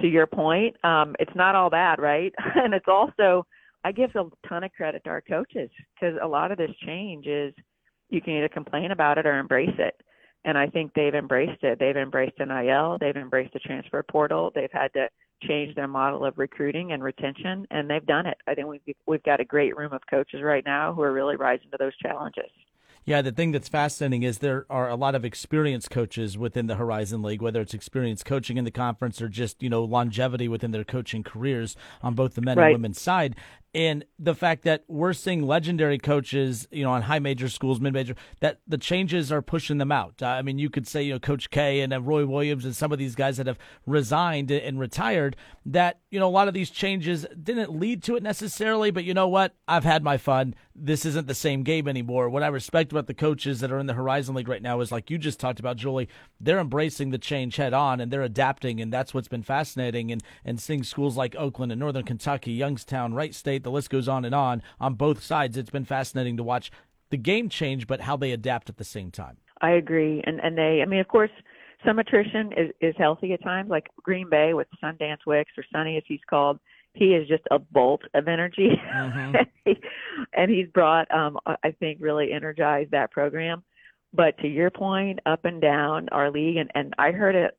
to 0.02 0.06
your 0.06 0.26
point, 0.26 0.76
um, 0.84 1.16
it's 1.18 1.34
not 1.34 1.54
all 1.54 1.70
bad, 1.70 1.98
right? 1.98 2.34
and 2.54 2.74
it's 2.74 2.86
also 2.86 3.46
I 3.86 3.92
give 3.92 4.10
a 4.16 4.24
ton 4.48 4.64
of 4.64 4.72
credit 4.72 5.04
to 5.04 5.10
our 5.10 5.20
coaches 5.20 5.70
because 5.94 6.18
a 6.20 6.26
lot 6.26 6.50
of 6.50 6.58
this 6.58 6.72
change 6.84 7.28
is 7.28 7.54
you 8.08 8.20
can 8.20 8.32
either 8.32 8.48
complain 8.48 8.90
about 8.90 9.16
it 9.16 9.26
or 9.26 9.38
embrace 9.38 9.78
it. 9.78 9.94
And 10.44 10.58
I 10.58 10.66
think 10.66 10.90
they've 10.94 11.14
embraced 11.14 11.62
it. 11.62 11.78
They've 11.78 11.96
embraced 11.96 12.34
NIL. 12.40 12.98
They've 13.00 13.14
embraced 13.14 13.52
the 13.52 13.60
transfer 13.60 14.02
portal. 14.02 14.50
They've 14.52 14.72
had 14.72 14.92
to 14.94 15.08
change 15.46 15.76
their 15.76 15.86
model 15.86 16.24
of 16.24 16.36
recruiting 16.36 16.90
and 16.90 17.02
retention, 17.02 17.64
and 17.70 17.88
they've 17.88 18.04
done 18.04 18.26
it. 18.26 18.38
I 18.48 18.56
think 18.56 18.66
we've 18.66 18.96
we've 19.06 19.22
got 19.22 19.38
a 19.38 19.44
great 19.44 19.76
room 19.76 19.92
of 19.92 20.00
coaches 20.10 20.40
right 20.42 20.64
now 20.66 20.92
who 20.92 21.02
are 21.02 21.12
really 21.12 21.36
rising 21.36 21.70
to 21.70 21.76
those 21.78 21.96
challenges. 21.98 22.50
Yeah, 23.06 23.22
the 23.22 23.30
thing 23.30 23.52
that's 23.52 23.68
fascinating 23.68 24.24
is 24.24 24.38
there 24.38 24.66
are 24.68 24.90
a 24.90 24.96
lot 24.96 25.14
of 25.14 25.24
experienced 25.24 25.90
coaches 25.90 26.36
within 26.36 26.66
the 26.66 26.74
Horizon 26.74 27.22
League, 27.22 27.40
whether 27.40 27.60
it's 27.60 27.72
experience 27.72 28.24
coaching 28.24 28.56
in 28.56 28.64
the 28.64 28.72
conference 28.72 29.22
or 29.22 29.28
just, 29.28 29.62
you 29.62 29.70
know, 29.70 29.84
longevity 29.84 30.48
within 30.48 30.72
their 30.72 30.82
coaching 30.82 31.22
careers 31.22 31.76
on 32.02 32.14
both 32.14 32.34
the 32.34 32.40
men 32.40 32.58
right. 32.58 32.66
and 32.66 32.74
women's 32.74 33.00
side 33.00 33.36
and 33.76 34.06
the 34.18 34.34
fact 34.34 34.62
that 34.64 34.84
we're 34.88 35.12
seeing 35.12 35.42
legendary 35.42 35.98
coaches, 35.98 36.66
you 36.70 36.82
know, 36.82 36.92
on 36.92 37.02
high 37.02 37.18
major 37.18 37.46
schools, 37.50 37.78
mid 37.78 37.92
major, 37.92 38.14
that 38.40 38.58
the 38.66 38.78
changes 38.78 39.30
are 39.30 39.42
pushing 39.42 39.76
them 39.76 39.92
out. 39.92 40.22
I 40.22 40.40
mean, 40.40 40.58
you 40.58 40.70
could 40.70 40.88
say, 40.88 41.02
you 41.02 41.12
know, 41.12 41.18
Coach 41.18 41.50
K 41.50 41.80
and 41.82 41.92
uh, 41.92 42.00
Roy 42.00 42.24
Williams 42.24 42.64
and 42.64 42.74
some 42.74 42.90
of 42.90 42.98
these 42.98 43.14
guys 43.14 43.36
that 43.36 43.46
have 43.46 43.58
resigned 43.84 44.50
and 44.50 44.80
retired, 44.80 45.36
that, 45.66 46.00
you 46.10 46.18
know, 46.18 46.26
a 46.26 46.30
lot 46.30 46.48
of 46.48 46.54
these 46.54 46.70
changes 46.70 47.26
didn't 47.40 47.78
lead 47.78 48.02
to 48.04 48.16
it 48.16 48.22
necessarily, 48.22 48.90
but 48.90 49.04
you 49.04 49.12
know 49.12 49.28
what? 49.28 49.54
I've 49.68 49.84
had 49.84 50.02
my 50.02 50.16
fun. 50.16 50.54
This 50.74 51.04
isn't 51.04 51.26
the 51.26 51.34
same 51.34 51.62
game 51.62 51.86
anymore. 51.86 52.30
What 52.30 52.42
I 52.42 52.48
respect 52.48 52.92
about 52.92 53.08
the 53.08 53.14
coaches 53.14 53.60
that 53.60 53.70
are 53.70 53.78
in 53.78 53.86
the 53.86 53.94
Horizon 53.94 54.34
League 54.34 54.48
right 54.48 54.62
now 54.62 54.80
is, 54.80 54.90
like 54.90 55.10
you 55.10 55.18
just 55.18 55.38
talked 55.38 55.60
about, 55.60 55.76
Julie, 55.76 56.08
they're 56.40 56.58
embracing 56.58 57.10
the 57.10 57.18
change 57.18 57.56
head 57.56 57.74
on 57.74 58.00
and 58.00 58.10
they're 58.10 58.22
adapting, 58.22 58.80
and 58.80 58.90
that's 58.90 59.12
what's 59.12 59.28
been 59.28 59.42
fascinating. 59.42 60.10
And, 60.10 60.22
and 60.46 60.58
seeing 60.58 60.82
schools 60.82 61.16
like 61.16 61.36
Oakland 61.36 61.72
and 61.72 61.78
Northern 61.78 62.04
Kentucky, 62.04 62.52
Youngstown, 62.52 63.12
Wright 63.12 63.34
State, 63.34 63.65
the 63.66 63.70
list 63.72 63.90
goes 63.90 64.08
on 64.08 64.24
and 64.24 64.34
on 64.34 64.62
on 64.80 64.94
both 64.94 65.22
sides. 65.22 65.56
It's 65.56 65.70
been 65.70 65.84
fascinating 65.84 66.36
to 66.36 66.42
watch 66.44 66.70
the 67.10 67.16
game 67.16 67.48
change, 67.48 67.86
but 67.86 68.00
how 68.00 68.16
they 68.16 68.30
adapt 68.30 68.70
at 68.70 68.76
the 68.76 68.84
same 68.84 69.10
time. 69.10 69.38
I 69.60 69.72
agree, 69.72 70.22
and 70.24 70.40
and 70.40 70.56
they, 70.56 70.80
I 70.82 70.86
mean, 70.86 71.00
of 71.00 71.08
course, 71.08 71.30
some 71.84 71.98
attrition 71.98 72.52
is 72.52 72.70
is 72.80 72.94
healthy 72.96 73.32
at 73.32 73.42
times. 73.42 73.68
Like 73.68 73.88
Green 74.02 74.30
Bay 74.30 74.54
with 74.54 74.68
Sundance 74.82 75.26
Wicks 75.26 75.52
or 75.58 75.64
Sunny, 75.72 75.96
as 75.96 76.04
he's 76.06 76.20
called, 76.30 76.60
he 76.94 77.06
is 77.06 77.26
just 77.26 77.42
a 77.50 77.58
bolt 77.58 78.02
of 78.14 78.28
energy, 78.28 78.70
mm-hmm. 78.94 79.36
and 80.34 80.50
he's 80.50 80.68
brought, 80.68 81.12
um, 81.12 81.38
I 81.46 81.72
think, 81.78 81.98
really 82.00 82.32
energized 82.32 82.92
that 82.92 83.10
program. 83.10 83.64
But 84.12 84.38
to 84.38 84.48
your 84.48 84.70
point, 84.70 85.18
up 85.26 85.44
and 85.44 85.60
down 85.60 86.08
our 86.10 86.30
league, 86.30 86.56
and 86.56 86.70
and 86.74 86.94
I 86.98 87.10
heard 87.10 87.34
it 87.34 87.56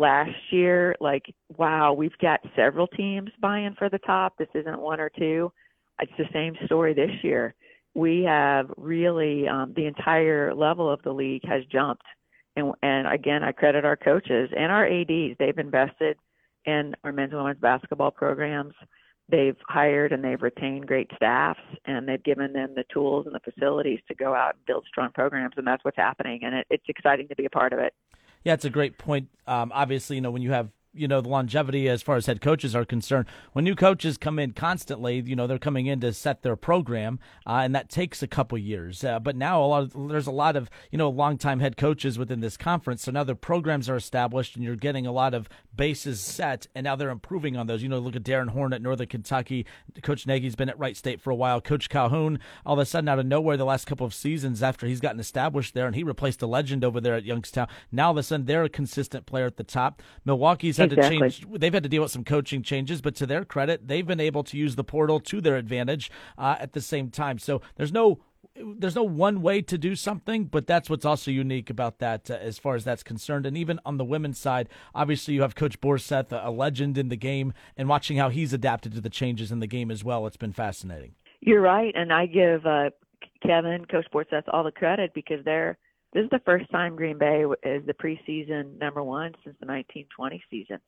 last 0.00 0.30
year, 0.50 0.96
like, 0.98 1.32
wow, 1.58 1.92
we've 1.92 2.16
got 2.22 2.40
several 2.56 2.86
teams 2.86 3.30
buying 3.40 3.74
for 3.78 3.90
the 3.90 3.98
top. 3.98 4.36
This 4.38 4.48
isn't 4.54 4.80
one 4.80 4.98
or 4.98 5.10
two. 5.10 5.52
It's 6.00 6.12
the 6.16 6.24
same 6.32 6.56
story 6.64 6.94
this 6.94 7.10
year. 7.22 7.54
We 7.94 8.22
have 8.22 8.70
really 8.78 9.46
um, 9.46 9.74
the 9.76 9.86
entire 9.86 10.54
level 10.54 10.90
of 10.90 11.02
the 11.02 11.12
league 11.12 11.46
has 11.46 11.64
jumped, 11.66 12.06
and 12.56 12.72
and 12.82 13.06
again, 13.06 13.42
I 13.44 13.52
credit 13.52 13.84
our 13.84 13.96
coaches 13.96 14.48
and 14.56 14.72
our 14.72 14.86
ads. 14.86 15.36
They've 15.38 15.58
invested 15.58 16.16
in 16.64 16.94
our 17.04 17.12
men's 17.12 17.32
and 17.32 17.42
women's 17.42 17.60
basketball 17.60 18.12
programs. 18.12 18.74
They've 19.28 19.56
hired 19.68 20.12
and 20.12 20.24
they've 20.24 20.40
retained 20.40 20.86
great 20.86 21.10
staffs, 21.14 21.60
and 21.84 22.08
they've 22.08 22.22
given 22.22 22.52
them 22.52 22.74
the 22.74 22.84
tools 22.92 23.26
and 23.26 23.34
the 23.34 23.52
facilities 23.52 24.00
to 24.08 24.14
go 24.14 24.34
out 24.34 24.54
and 24.54 24.64
build 24.66 24.84
strong 24.88 25.10
programs, 25.12 25.54
and 25.56 25.66
that's 25.66 25.84
what's 25.84 25.96
happening. 25.96 26.40
And 26.42 26.54
it, 26.54 26.66
it's 26.70 26.88
exciting 26.88 27.28
to 27.28 27.36
be 27.36 27.44
a 27.44 27.50
part 27.50 27.72
of 27.72 27.80
it. 27.80 27.92
Yeah, 28.44 28.54
it's 28.54 28.64
a 28.64 28.70
great 28.70 28.98
point. 28.98 29.28
Um, 29.46 29.70
obviously, 29.74 30.16
you 30.16 30.22
know, 30.22 30.30
when 30.30 30.42
you 30.42 30.52
have 30.52 30.70
you 30.92 31.06
know 31.06 31.20
the 31.20 31.28
longevity 31.28 31.88
as 31.88 32.02
far 32.02 32.16
as 32.16 32.26
head 32.26 32.40
coaches 32.40 32.74
are 32.74 32.84
concerned. 32.84 33.26
When 33.52 33.64
new 33.64 33.74
coaches 33.74 34.18
come 34.18 34.38
in 34.38 34.52
constantly, 34.52 35.22
you 35.24 35.36
know 35.36 35.46
they're 35.46 35.58
coming 35.58 35.86
in 35.86 36.00
to 36.00 36.12
set 36.12 36.42
their 36.42 36.56
program, 36.56 37.18
uh, 37.46 37.60
and 37.62 37.74
that 37.74 37.88
takes 37.88 38.22
a 38.22 38.26
couple 38.26 38.58
years. 38.58 39.04
Uh, 39.04 39.18
but 39.18 39.36
now 39.36 39.62
a 39.62 39.66
lot 39.66 39.82
of, 39.82 40.08
there's 40.08 40.26
a 40.26 40.32
lot 40.32 40.56
of 40.56 40.70
you 40.90 40.98
know 40.98 41.08
longtime 41.08 41.60
head 41.60 41.76
coaches 41.76 42.18
within 42.18 42.40
this 42.40 42.56
conference, 42.56 43.02
so 43.02 43.12
now 43.12 43.24
their 43.24 43.34
programs 43.34 43.88
are 43.88 43.96
established, 43.96 44.56
and 44.56 44.64
you're 44.64 44.76
getting 44.76 45.06
a 45.06 45.12
lot 45.12 45.34
of 45.34 45.48
bases 45.80 46.20
set, 46.20 46.66
and 46.74 46.84
now 46.84 46.94
they're 46.94 47.08
improving 47.08 47.56
on 47.56 47.66
those. 47.66 47.82
You 47.82 47.88
know, 47.88 47.98
look 47.98 48.14
at 48.14 48.22
Darrin 48.22 48.48
Horn 48.48 48.74
at 48.74 48.82
Northern 48.82 49.06
Kentucky. 49.06 49.64
Coach 50.02 50.26
Nagy's 50.26 50.54
been 50.54 50.68
at 50.68 50.78
Wright 50.78 50.94
State 50.94 51.22
for 51.22 51.30
a 51.30 51.34
while. 51.34 51.58
Coach 51.58 51.88
Calhoun, 51.88 52.38
all 52.66 52.74
of 52.74 52.78
a 52.80 52.84
sudden 52.84 53.08
out 53.08 53.18
of 53.18 53.24
nowhere, 53.24 53.56
the 53.56 53.64
last 53.64 53.86
couple 53.86 54.04
of 54.04 54.12
seasons 54.12 54.62
after 54.62 54.86
he's 54.86 55.00
gotten 55.00 55.18
established 55.18 55.72
there, 55.72 55.86
and 55.86 55.96
he 55.96 56.02
replaced 56.02 56.42
a 56.42 56.46
legend 56.46 56.84
over 56.84 57.00
there 57.00 57.14
at 57.14 57.24
Youngstown. 57.24 57.66
Now 57.90 58.08
all 58.08 58.10
of 58.10 58.18
a 58.18 58.22
sudden 58.22 58.44
they're 58.44 58.64
a 58.64 58.68
consistent 58.68 59.24
player 59.24 59.46
at 59.46 59.56
the 59.56 59.64
top. 59.64 60.02
Milwaukee's 60.26 60.76
had 60.76 60.92
exactly. 60.92 61.18
to 61.18 61.30
change. 61.30 61.46
They've 61.58 61.72
had 61.72 61.84
to 61.84 61.88
deal 61.88 62.02
with 62.02 62.12
some 62.12 62.24
coaching 62.24 62.62
changes, 62.62 63.00
but 63.00 63.14
to 63.14 63.24
their 63.24 63.46
credit, 63.46 63.88
they've 63.88 64.06
been 64.06 64.20
able 64.20 64.44
to 64.44 64.58
use 64.58 64.76
the 64.76 64.84
portal 64.84 65.18
to 65.18 65.40
their 65.40 65.56
advantage 65.56 66.10
uh, 66.36 66.56
at 66.60 66.74
the 66.74 66.82
same 66.82 67.08
time. 67.08 67.38
So 67.38 67.62
there's 67.76 67.90
no 67.90 68.20
there's 68.54 68.94
no 68.94 69.02
one 69.02 69.42
way 69.42 69.62
to 69.62 69.78
do 69.78 69.94
something, 69.94 70.44
but 70.44 70.66
that's 70.66 70.90
what's 70.90 71.04
also 71.04 71.30
unique 71.30 71.70
about 71.70 71.98
that 71.98 72.30
uh, 72.30 72.34
as 72.34 72.58
far 72.58 72.74
as 72.74 72.84
that's 72.84 73.02
concerned. 73.02 73.46
And 73.46 73.56
even 73.56 73.80
on 73.84 73.96
the 73.96 74.04
women's 74.04 74.38
side, 74.38 74.68
obviously 74.94 75.34
you 75.34 75.42
have 75.42 75.54
Coach 75.54 75.80
Borseth, 75.80 76.28
a 76.30 76.50
legend 76.50 76.98
in 76.98 77.08
the 77.08 77.16
game, 77.16 77.52
and 77.76 77.88
watching 77.88 78.16
how 78.16 78.28
he's 78.28 78.52
adapted 78.52 78.92
to 78.94 79.00
the 79.00 79.10
changes 79.10 79.52
in 79.52 79.60
the 79.60 79.66
game 79.66 79.90
as 79.90 80.04
well. 80.04 80.26
It's 80.26 80.36
been 80.36 80.52
fascinating. 80.52 81.14
You're 81.40 81.60
right, 81.62 81.92
and 81.94 82.12
I 82.12 82.26
give 82.26 82.66
uh, 82.66 82.90
Kevin, 83.42 83.86
Coach 83.86 84.06
Borseth, 84.12 84.44
all 84.52 84.64
the 84.64 84.72
credit 84.72 85.12
because 85.14 85.44
they're 85.44 85.78
this 86.12 86.24
is 86.24 86.30
the 86.30 86.40
first 86.44 86.68
time 86.70 86.96
Green 86.96 87.18
Bay 87.18 87.44
is 87.62 87.86
the 87.86 87.94
preseason 87.94 88.76
number 88.80 89.02
one 89.02 89.32
since 89.44 89.56
the 89.60 89.66
1920 89.66 90.42
season. 90.50 90.80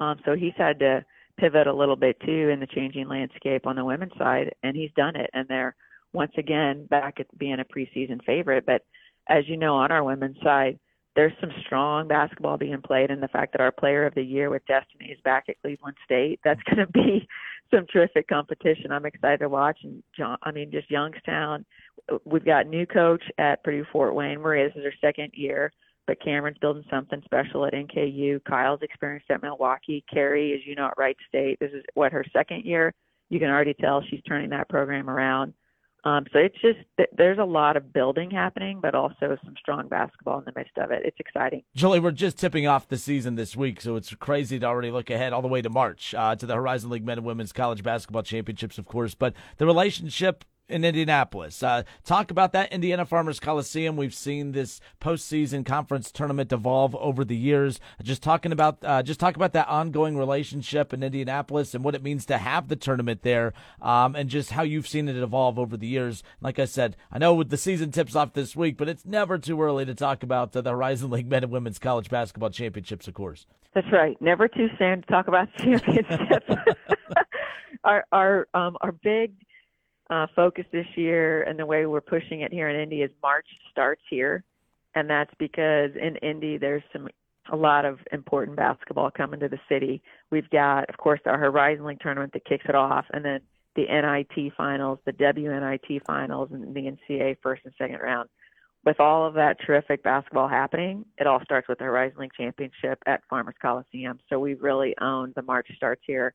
Um, 0.00 0.18
so 0.24 0.34
he's 0.34 0.54
had 0.56 0.80
to 0.80 1.04
pivot 1.38 1.68
a 1.68 1.72
little 1.72 1.94
bit 1.94 2.18
too 2.20 2.48
in 2.48 2.58
the 2.58 2.66
changing 2.66 3.08
landscape 3.08 3.68
on 3.68 3.76
the 3.76 3.84
women's 3.84 4.16
side, 4.18 4.52
and 4.64 4.76
he's 4.76 4.90
done 4.96 5.14
it. 5.14 5.30
And 5.32 5.46
they're 5.46 5.76
once 6.14 6.32
again 6.38 6.86
back 6.86 7.20
at 7.20 7.38
being 7.38 7.58
a 7.60 7.64
preseason 7.64 8.24
favorite. 8.24 8.64
But 8.64 8.82
as 9.28 9.44
you 9.48 9.56
know, 9.56 9.74
on 9.74 9.92
our 9.92 10.04
women's 10.04 10.40
side, 10.42 10.78
there's 11.16 11.32
some 11.40 11.50
strong 11.64 12.08
basketball 12.08 12.56
being 12.56 12.82
played, 12.82 13.10
and 13.10 13.22
the 13.22 13.28
fact 13.28 13.52
that 13.52 13.60
our 13.60 13.70
player 13.70 14.04
of 14.06 14.14
the 14.14 14.22
year 14.22 14.50
with 14.50 14.66
Destiny 14.66 15.10
is 15.12 15.20
back 15.24 15.44
at 15.48 15.60
Cleveland 15.62 15.96
State, 16.04 16.40
that's 16.42 16.62
going 16.66 16.78
to 16.78 16.92
be 16.92 17.28
some 17.72 17.86
terrific 17.86 18.28
competition. 18.28 18.90
I'm 18.90 19.06
excited 19.06 19.40
to 19.40 19.48
watch. 19.48 19.78
And 19.84 20.02
John, 20.16 20.38
I 20.42 20.50
mean, 20.50 20.70
just 20.70 20.90
Youngstown. 20.90 21.64
We've 22.24 22.44
got 22.44 22.66
new 22.66 22.86
coach 22.86 23.22
at 23.38 23.62
Purdue 23.62 23.86
Fort 23.92 24.14
Wayne. 24.14 24.40
Maria, 24.40 24.68
this 24.68 24.76
is 24.76 24.84
her 24.84 24.94
second 25.00 25.32
year, 25.34 25.72
but 26.06 26.20
Cameron's 26.20 26.58
building 26.58 26.84
something 26.90 27.22
special 27.24 27.64
at 27.64 27.72
NKU. 27.72 28.42
Kyle's 28.44 28.82
experienced 28.82 29.30
at 29.30 29.42
Milwaukee. 29.42 30.04
Carrie, 30.12 30.52
as 30.52 30.66
you 30.66 30.74
know, 30.74 30.86
at 30.86 30.98
Wright 30.98 31.16
State. 31.28 31.58
This 31.60 31.72
is 31.72 31.84
what 31.94 32.12
her 32.12 32.24
second 32.32 32.64
year. 32.64 32.92
You 33.30 33.38
can 33.38 33.50
already 33.50 33.74
tell 33.74 34.02
she's 34.10 34.22
turning 34.28 34.50
that 34.50 34.68
program 34.68 35.08
around. 35.08 35.54
Um, 36.04 36.26
so 36.32 36.38
it's 36.38 36.60
just 36.60 36.78
there's 37.16 37.38
a 37.38 37.44
lot 37.44 37.76
of 37.76 37.92
building 37.92 38.30
happening, 38.30 38.80
but 38.80 38.94
also 38.94 39.38
some 39.42 39.54
strong 39.58 39.88
basketball 39.88 40.38
in 40.38 40.44
the 40.44 40.52
midst 40.54 40.76
of 40.76 40.90
it. 40.90 41.02
It's 41.04 41.18
exciting. 41.18 41.62
Julie, 41.74 41.98
we're 42.00 42.10
just 42.10 42.38
tipping 42.38 42.66
off 42.66 42.88
the 42.88 42.98
season 42.98 43.36
this 43.36 43.56
week, 43.56 43.80
so 43.80 43.96
it's 43.96 44.14
crazy 44.14 44.58
to 44.58 44.66
already 44.66 44.90
look 44.90 45.08
ahead 45.08 45.32
all 45.32 45.40
the 45.40 45.48
way 45.48 45.62
to 45.62 45.70
March 45.70 46.14
uh, 46.14 46.36
to 46.36 46.44
the 46.44 46.54
Horizon 46.54 46.90
League 46.90 47.06
Men 47.06 47.18
and 47.18 47.26
Women's 47.26 47.52
College 47.52 47.82
Basketball 47.82 48.22
Championships, 48.22 48.76
of 48.76 48.84
course. 48.86 49.14
But 49.14 49.34
the 49.56 49.66
relationship 49.66 50.44
in 50.68 50.84
Indianapolis. 50.84 51.62
Uh, 51.62 51.82
talk 52.04 52.30
about 52.30 52.52
that 52.52 52.72
Indiana 52.72 53.04
Farmers 53.04 53.38
Coliseum. 53.38 53.96
We've 53.96 54.14
seen 54.14 54.52
this 54.52 54.80
postseason 55.00 55.64
conference 55.64 56.10
tournament 56.10 56.52
evolve 56.52 56.96
over 56.96 57.24
the 57.24 57.36
years. 57.36 57.80
Just 58.02 58.22
talking 58.22 58.52
about 58.52 58.78
uh, 58.82 59.02
just 59.02 59.20
talk 59.20 59.36
about 59.36 59.52
that 59.52 59.68
ongoing 59.68 60.16
relationship 60.16 60.92
in 60.92 61.02
Indianapolis 61.02 61.74
and 61.74 61.84
what 61.84 61.94
it 61.94 62.02
means 62.02 62.24
to 62.26 62.38
have 62.38 62.68
the 62.68 62.76
tournament 62.76 63.22
there, 63.22 63.52
um, 63.82 64.16
and 64.16 64.30
just 64.30 64.52
how 64.52 64.62
you've 64.62 64.88
seen 64.88 65.08
it 65.08 65.16
evolve 65.16 65.58
over 65.58 65.76
the 65.76 65.86
years. 65.86 66.22
Like 66.40 66.58
I 66.58 66.64
said, 66.64 66.96
I 67.12 67.18
know 67.18 67.34
with 67.34 67.50
the 67.50 67.56
season 67.56 67.90
tips 67.90 68.16
off 68.16 68.32
this 68.32 68.56
week, 68.56 68.76
but 68.76 68.88
it's 68.88 69.04
never 69.04 69.38
too 69.38 69.60
early 69.60 69.84
to 69.84 69.94
talk 69.94 70.22
about 70.22 70.56
uh, 70.56 70.62
the 70.62 70.70
Horizon 70.70 71.10
League 71.10 71.28
Men 71.28 71.44
and 71.44 71.52
Women's 71.52 71.78
College 71.78 72.08
Basketball 72.08 72.50
Championships, 72.50 73.06
of 73.06 73.14
course. 73.14 73.46
That's 73.74 73.90
right. 73.92 74.20
Never 74.22 74.48
too 74.48 74.68
soon 74.78 75.02
to 75.02 75.06
talk 75.08 75.28
about 75.28 75.48
championships. 75.58 76.46
our 77.84 78.04
our 78.12 78.48
um, 78.54 78.76
our 78.80 78.92
big 78.92 79.32
uh, 80.14 80.26
focus 80.36 80.64
this 80.70 80.86
year 80.94 81.42
and 81.42 81.58
the 81.58 81.66
way 81.66 81.86
we're 81.86 82.00
pushing 82.00 82.42
it 82.42 82.52
here 82.52 82.68
in 82.68 82.80
Indy 82.80 83.02
is 83.02 83.10
March 83.20 83.46
starts 83.70 84.02
here, 84.08 84.44
and 84.94 85.10
that's 85.10 85.32
because 85.38 85.90
in 86.00 86.16
Indy 86.16 86.56
there's 86.56 86.84
some 86.92 87.08
a 87.52 87.56
lot 87.56 87.84
of 87.84 87.98
important 88.12 88.56
basketball 88.56 89.10
coming 89.10 89.40
to 89.40 89.48
the 89.48 89.58
city. 89.68 90.02
We've 90.30 90.48
got, 90.48 90.88
of 90.88 90.96
course, 90.96 91.20
our 91.26 91.36
Horizon 91.36 91.84
League 91.84 92.00
tournament 92.00 92.32
that 92.32 92.44
kicks 92.46 92.64
it 92.68 92.74
off, 92.74 93.04
and 93.12 93.24
then 93.24 93.40
the 93.76 93.82
NIT 93.82 94.52
finals, 94.56 94.98
the 95.04 95.12
WNIT 95.12 96.06
finals, 96.06 96.48
and 96.52 96.74
the 96.74 96.96
NCAA 97.10 97.36
first 97.42 97.62
and 97.64 97.74
second 97.76 97.98
round. 97.98 98.28
With 98.86 99.00
all 99.00 99.26
of 99.26 99.34
that 99.34 99.56
terrific 99.66 100.02
basketball 100.02 100.48
happening, 100.48 101.04
it 101.18 101.26
all 101.26 101.42
starts 101.44 101.68
with 101.68 101.78
the 101.78 101.84
Horizon 101.84 102.18
League 102.20 102.32
championship 102.38 102.98
at 103.06 103.22
Farmers 103.28 103.56
Coliseum. 103.60 104.20
So 104.30 104.38
we've 104.38 104.62
really 104.62 104.94
own 105.00 105.32
the 105.34 105.42
March 105.42 105.66
starts 105.76 106.02
here 106.06 106.34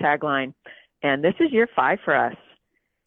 tagline. 0.00 0.54
And 1.02 1.24
this 1.24 1.34
is 1.40 1.52
year 1.52 1.68
five 1.74 1.98
for 2.04 2.14
us. 2.14 2.36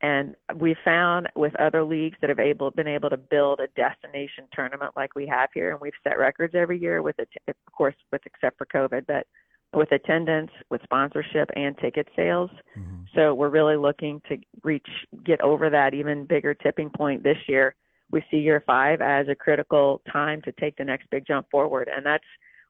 And 0.01 0.35
we 0.55 0.75
found 0.85 1.27
with 1.35 1.53
other 1.59 1.83
leagues 1.83 2.17
that 2.21 2.29
have 2.29 2.39
able 2.39 2.71
been 2.71 2.87
able 2.87 3.09
to 3.09 3.17
build 3.17 3.59
a 3.59 3.67
destination 3.75 4.45
tournament 4.53 4.93
like 4.95 5.13
we 5.15 5.27
have 5.27 5.49
here, 5.53 5.71
and 5.71 5.81
we've 5.81 5.93
set 6.03 6.17
records 6.17 6.55
every 6.55 6.79
year 6.79 7.01
with 7.01 7.19
it, 7.19 7.27
of 7.47 7.55
course, 7.75 7.95
with 8.11 8.21
except 8.25 8.57
for 8.57 8.65
COVID, 8.65 9.05
but 9.07 9.27
with 9.73 9.91
attendance, 9.91 10.51
with 10.69 10.81
sponsorship, 10.83 11.49
and 11.55 11.77
ticket 11.77 12.07
sales. 12.15 12.49
Mm-hmm. 12.77 13.03
So 13.13 13.33
we're 13.33 13.49
really 13.49 13.75
looking 13.75 14.21
to 14.29 14.37
reach, 14.63 14.87
get 15.25 15.41
over 15.41 15.69
that 15.69 15.93
even 15.93 16.25
bigger 16.25 16.53
tipping 16.53 16.89
point 16.89 17.21
this 17.23 17.37
year. 17.47 17.75
We 18.09 18.23
see 18.31 18.37
year 18.37 18.63
five 18.65 19.01
as 19.01 19.27
a 19.27 19.35
critical 19.35 20.01
time 20.11 20.41
to 20.43 20.51
take 20.53 20.77
the 20.77 20.85
next 20.85 21.09
big 21.11 21.27
jump 21.27 21.47
forward, 21.51 21.89
and 21.93 22.05
that's 22.05 22.23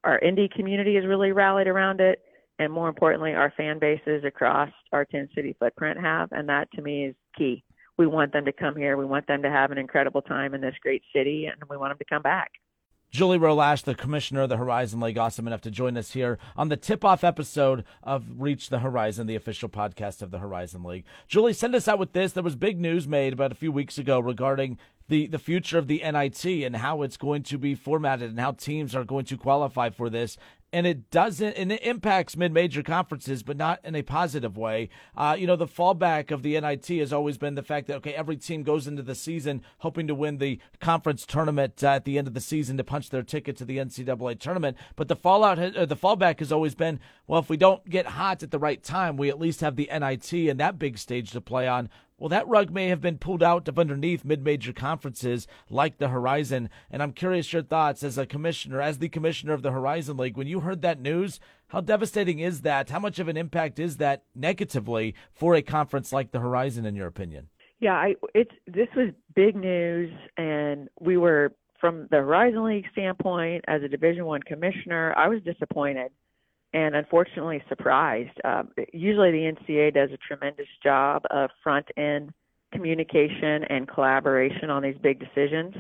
our 0.04 0.18
Indy 0.20 0.50
community 0.54 0.96
has 0.96 1.06
really 1.06 1.32
rallied 1.32 1.68
around 1.68 2.02
it 2.02 2.22
and 2.60 2.72
more 2.72 2.90
importantly, 2.90 3.34
our 3.34 3.52
fan 3.56 3.80
bases 3.80 4.26
across 4.26 4.70
our 4.92 5.06
10 5.06 5.30
city 5.34 5.56
footprint 5.58 6.00
have. 6.00 6.30
And 6.32 6.50
that 6.50 6.70
to 6.74 6.82
me 6.82 7.06
is 7.06 7.16
key. 7.38 7.64
We 7.98 8.06
want 8.06 8.34
them 8.34 8.46
to 8.46 8.52
come 8.52 8.76
here. 8.76 8.98
We 8.98 9.06
want 9.06 9.28
them 9.28 9.42
to 9.44 9.50
have 9.50 9.72
an 9.72 9.78
incredible 9.78 10.22
time 10.22 10.54
in 10.54 10.62
this 10.62 10.76
great 10.82 11.02
city, 11.16 11.46
and 11.46 11.56
we 11.70 11.78
want 11.78 11.92
them 11.92 11.98
to 11.98 12.06
come 12.06 12.22
back. 12.22 12.52
Julie 13.12 13.40
Roe 13.40 13.56
Lach, 13.56 13.84
the 13.84 13.96
commissioner 13.96 14.42
of 14.42 14.50
the 14.50 14.58
Horizon 14.58 15.00
League, 15.00 15.18
awesome 15.18 15.48
enough 15.48 15.62
to 15.62 15.72
join 15.72 15.98
us 15.98 16.12
here 16.12 16.38
on 16.56 16.70
the 16.70 16.78
tip 16.78 17.04
off 17.04 17.24
episode 17.24 17.84
of 18.04 18.26
Reach 18.38 18.70
the 18.70 18.80
Horizon, 18.80 19.26
the 19.26 19.36
official 19.36 19.68
podcast 19.68 20.22
of 20.22 20.30
the 20.30 20.38
Horizon 20.38 20.84
League. 20.84 21.06
Julie, 21.28 21.54
send 21.54 21.74
us 21.74 21.88
out 21.88 21.98
with 21.98 22.12
this. 22.14 22.34
There 22.34 22.44
was 22.44 22.56
big 22.56 22.80
news 22.80 23.08
made 23.08 23.34
about 23.34 23.52
a 23.52 23.56
few 23.56 23.72
weeks 23.72 23.98
ago 23.98 24.20
regarding 24.20 24.78
the, 25.08 25.26
the 25.26 25.40
future 25.40 25.80
of 25.80 25.88
the 25.88 26.04
NIT 26.04 26.46
and 26.46 26.76
how 26.76 27.02
it's 27.02 27.18
going 27.18 27.42
to 27.44 27.58
be 27.58 27.74
formatted 27.74 28.30
and 28.30 28.40
how 28.40 28.52
teams 28.52 28.96
are 28.96 29.04
going 29.04 29.26
to 29.26 29.38
qualify 29.38 29.90
for 29.90 30.10
this 30.10 30.38
and 30.72 30.86
it 30.86 31.10
doesn't 31.10 31.54
and 31.54 31.72
it 31.72 31.82
impacts 31.84 32.38
mid-major 32.38 32.84
conferences 32.84 33.44
but 33.44 33.58
not 33.58 33.80
in 33.84 33.96
a 33.96 34.02
positive 34.02 34.58
way. 34.58 34.90
Uh, 35.16 35.36
you 35.38 35.48
know 35.48 35.56
the 35.56 35.68
fallback 35.68 36.32
of 36.32 36.44
the 36.44 36.60
nit 36.60 37.00
has 37.00 37.12
always 37.14 37.38
been 37.38 37.56
the 37.56 37.64
fact 37.64 37.88
that 37.88 37.98
okay 37.98 38.14
every 38.14 38.38
team 38.38 38.64
goes 38.64 38.88
into 38.88 39.02
the 39.02 39.16
season 39.16 39.62
hoping 39.80 40.08
to 40.08 40.16
win 40.16 40.38
the 40.38 40.60
conference 40.80 41.26
tournament 41.26 41.84
uh, 41.84 41.88
at 41.88 42.06
the 42.06 42.18
end 42.18 42.28
of 42.28 42.34
the 42.34 42.42
season 42.42 42.78
to 42.78 42.84
punch 42.84 43.10
their 43.10 43.24
ticket 43.24 43.58
to 43.58 43.66
the 43.66 43.78
ncaa 43.78 44.40
tournament. 44.40 44.78
But 44.96 45.08
the 45.08 45.16
fallout 45.16 45.58
the 45.58 45.96
fallback 45.96 46.40
has 46.40 46.52
always 46.52 46.76
been 46.76 47.00
well 47.28 47.40
if 47.40 47.50
we 47.50 47.58
don't 47.58 47.88
get 47.90 48.06
hot 48.06 48.44
at 48.44 48.52
the 48.52 48.60
right 48.60 48.84
time 48.84 49.18
we 49.18 49.30
at 49.30 49.40
least 49.40 49.62
have 49.62 49.76
the 49.76 49.90
nit 49.92 50.50
and 50.50 50.60
that 50.60 50.80
big 50.80 50.98
stage 50.98 51.32
to 51.32 51.42
play 51.42 51.68
on 51.68 51.90
well, 52.20 52.30
that 52.30 52.48
rug 52.48 52.70
may 52.70 52.90
have 52.90 53.02
been 53.02 53.18
pulled 53.18 53.42
out 53.42 53.68
of 53.68 53.80
underneath 53.80 54.26
mid 54.26 54.44
major 54.44 54.74
conferences 54.74 55.48
like 55.70 55.98
the 55.98 56.10
Horizon. 56.10 56.70
And 56.92 57.02
I'm 57.02 57.14
curious 57.14 57.54
your 57.54 57.64
thoughts 57.64 58.04
as 58.04 58.18
a 58.18 58.26
commissioner, 58.26 58.82
as 58.82 59.00
the 59.00 59.10
commissioner 59.10 59.54
of 59.54 59.62
the 59.62 59.72
Horizon 59.72 60.18
League, 60.18 60.38
when 60.38 60.48
you 60.48 60.60
heard 60.60 60.82
that 60.82 61.00
news, 61.00 61.40
how 61.70 61.82
devastating 61.82 62.40
is 62.40 62.62
that? 62.62 62.90
How 62.90 63.00
much 63.00 63.20
of 63.20 63.28
an 63.28 63.38
impact 63.38 63.80
is 63.80 63.98
that 63.98 64.24
negatively 64.36 65.16
for 65.32 65.56
a 65.56 65.62
conference 65.62 66.12
like 66.12 66.32
the 66.32 66.40
Horizon, 66.40 66.86
in 66.86 66.96
your 66.96 67.08
opinion? 67.08 67.50
Yeah, 67.80 67.94
I, 67.94 68.16
it's 68.36 68.52
this 68.68 68.90
was 68.96 69.10
big 69.36 69.56
news, 69.56 70.12
and 70.36 70.90
we 71.00 71.16
were 71.16 71.54
from 71.80 72.08
the 72.12 72.18
Horizon 72.18 72.66
League 72.66 72.88
standpoint, 72.92 73.64
as 73.68 73.82
a 73.84 73.88
Division 73.88 74.26
One 74.26 74.44
commissioner, 74.44 75.14
I 75.16 75.30
was 75.30 75.42
disappointed 75.44 76.12
and 76.74 76.96
unfortunately 76.96 77.64
surprised. 77.68 78.38
Um, 78.44 78.70
usually, 78.94 79.32
the 79.32 79.52
NCAA 79.52 79.94
does 79.94 80.10
a 80.12 80.18
tremendous 80.18 80.68
job 80.84 81.24
of 81.32 81.50
front 81.64 81.88
end 81.98 82.32
communication 82.72 83.64
and 83.70 83.88
collaboration 83.88 84.70
on 84.70 84.84
these 84.84 84.98
big 85.02 85.20
decisions. 85.20 85.76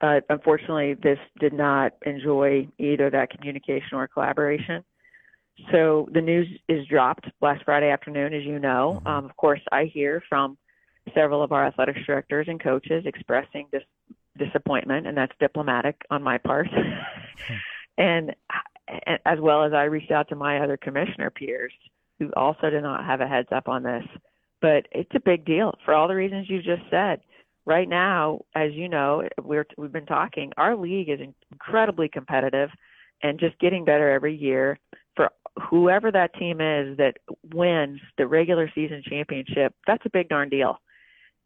Uh, 0.00 0.20
unfortunately, 0.28 0.94
this 0.94 1.18
did 1.38 1.52
not 1.52 1.92
enjoy 2.06 2.66
either 2.78 3.10
that 3.10 3.30
communication 3.30 3.94
or 3.98 4.08
collaboration. 4.08 4.82
So 5.72 6.08
the 6.12 6.22
news 6.22 6.48
is 6.68 6.86
dropped 6.86 7.26
last 7.40 7.64
Friday 7.64 7.90
afternoon, 7.90 8.32
as 8.32 8.42
you 8.44 8.58
know. 8.58 8.96
Mm-hmm. 9.00 9.06
Um, 9.06 9.24
of 9.26 9.36
course, 9.36 9.60
I 9.70 9.84
hear 9.84 10.22
from 10.28 10.56
several 11.14 11.42
of 11.42 11.52
our 11.52 11.66
athletic 11.66 11.96
directors 12.06 12.46
and 12.48 12.62
coaches 12.62 13.04
expressing 13.04 13.66
dis- 13.70 13.82
disappointment, 14.38 15.06
and 15.06 15.16
that's 15.16 15.32
diplomatic 15.38 16.00
on 16.10 16.22
my 16.22 16.38
part. 16.38 16.68
and, 17.98 18.28
and 18.28 18.34
as 19.30 19.38
well 19.40 19.62
as 19.62 19.72
I 19.72 19.84
reached 19.84 20.10
out 20.10 20.28
to 20.30 20.34
my 20.34 20.58
other 20.58 20.76
commissioner 20.76 21.30
peers 21.30 21.72
who 22.18 22.30
also 22.36 22.68
did 22.68 22.82
not 22.82 23.04
have 23.04 23.20
a 23.20 23.28
heads 23.28 23.48
up 23.54 23.68
on 23.68 23.84
this. 23.84 24.02
But 24.60 24.86
it's 24.90 25.14
a 25.14 25.20
big 25.20 25.44
deal 25.44 25.72
for 25.84 25.94
all 25.94 26.08
the 26.08 26.16
reasons 26.16 26.50
you 26.50 26.58
just 26.58 26.82
said. 26.90 27.20
Right 27.64 27.88
now, 27.88 28.40
as 28.56 28.72
you 28.72 28.88
know, 28.88 29.22
we're, 29.40 29.66
we've 29.78 29.92
been 29.92 30.04
talking, 30.04 30.50
our 30.56 30.74
league 30.74 31.08
is 31.08 31.20
incredibly 31.52 32.08
competitive 32.08 32.70
and 33.22 33.38
just 33.38 33.58
getting 33.60 33.84
better 33.84 34.10
every 34.10 34.34
year 34.34 34.78
for 35.14 35.30
whoever 35.70 36.10
that 36.10 36.34
team 36.34 36.60
is 36.60 36.96
that 36.96 37.14
wins 37.54 38.00
the 38.18 38.26
regular 38.26 38.68
season 38.74 39.02
championship. 39.08 39.74
That's 39.86 40.04
a 40.06 40.10
big 40.10 40.28
darn 40.28 40.48
deal. 40.48 40.78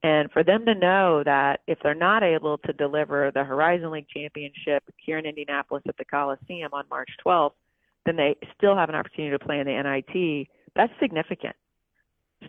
And 0.02 0.30
for 0.32 0.42
them 0.42 0.64
to 0.66 0.74
know 0.74 1.22
that 1.24 1.60
if 1.66 1.78
they're 1.82 1.94
not 1.94 2.22
able 2.22 2.58
to 2.58 2.72
deliver 2.72 3.30
the 3.34 3.44
Horizon 3.44 3.90
League 3.90 4.08
championship 4.08 4.82
here 4.96 5.18
in 5.18 5.26
Indianapolis 5.26 5.82
at 5.88 5.96
the 5.98 6.04
Coliseum 6.04 6.72
on 6.72 6.84
March 6.90 7.10
12th, 7.24 7.52
then 8.06 8.16
they 8.16 8.37
still 8.56 8.76
have 8.76 8.88
an 8.88 8.94
opportunity 8.94 9.37
to 9.37 9.44
play 9.44 9.61
in 9.61 9.66
the 9.66 9.73
NIT. 9.73 10.49
That's 10.76 10.92
significant. 11.00 11.56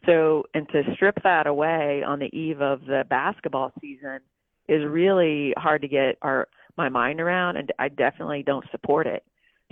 So, 0.06 0.44
and 0.54 0.68
to 0.70 0.84
strip 0.94 1.16
that 1.24 1.48
away 1.48 2.04
on 2.06 2.20
the 2.20 2.36
eve 2.38 2.62
of 2.62 2.82
the 2.82 3.04
basketball 3.10 3.72
season 3.80 4.20
is 4.68 4.84
really 4.86 5.54
hard 5.58 5.82
to 5.84 5.88
get 5.88 6.18
our 6.22 6.48
my 6.78 6.90
mind 6.90 7.22
around, 7.22 7.56
and 7.56 7.72
I 7.80 7.88
definitely 7.88 8.44
don't 8.44 8.66
support 8.72 9.08
it. 9.08 9.24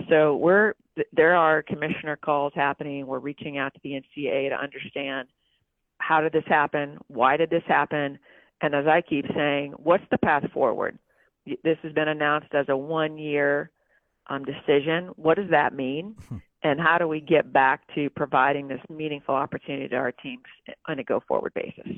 So 0.08 0.36
we're 0.36 0.74
there 1.12 1.36
are 1.36 1.62
commissioner 1.62 2.16
calls 2.16 2.52
happening. 2.54 3.06
We're 3.06 3.18
reaching 3.18 3.58
out 3.58 3.74
to 3.74 3.80
the 3.82 3.90
NCAA 3.90 4.48
to 4.50 4.56
understand 4.56 5.28
how 5.98 6.20
did 6.20 6.32
this 6.32 6.44
happen? 6.46 6.98
Why 7.08 7.36
did 7.36 7.50
this 7.50 7.62
happen? 7.66 8.18
And 8.60 8.74
as 8.74 8.86
I 8.86 9.02
keep 9.02 9.26
saying, 9.34 9.74
what's 9.76 10.04
the 10.10 10.18
path 10.18 10.44
forward? 10.52 10.98
This 11.46 11.78
has 11.82 11.92
been 11.92 12.08
announced 12.08 12.54
as 12.54 12.66
a 12.68 12.76
one 12.76 13.18
year 13.18 13.70
um, 14.28 14.44
decision. 14.44 15.10
What 15.16 15.36
does 15.36 15.50
that 15.50 15.74
mean? 15.74 16.16
Hmm. 16.28 16.36
and 16.62 16.80
how 16.80 16.98
do 16.98 17.06
we 17.06 17.20
get 17.20 17.52
back 17.52 17.82
to 17.94 18.08
providing 18.10 18.68
this 18.68 18.80
meaningful 18.88 19.34
opportunity 19.34 19.88
to 19.88 19.96
our 19.96 20.12
teams 20.12 20.44
on 20.88 20.98
a 20.98 21.04
go 21.04 21.22
forward 21.28 21.52
basis? 21.54 21.92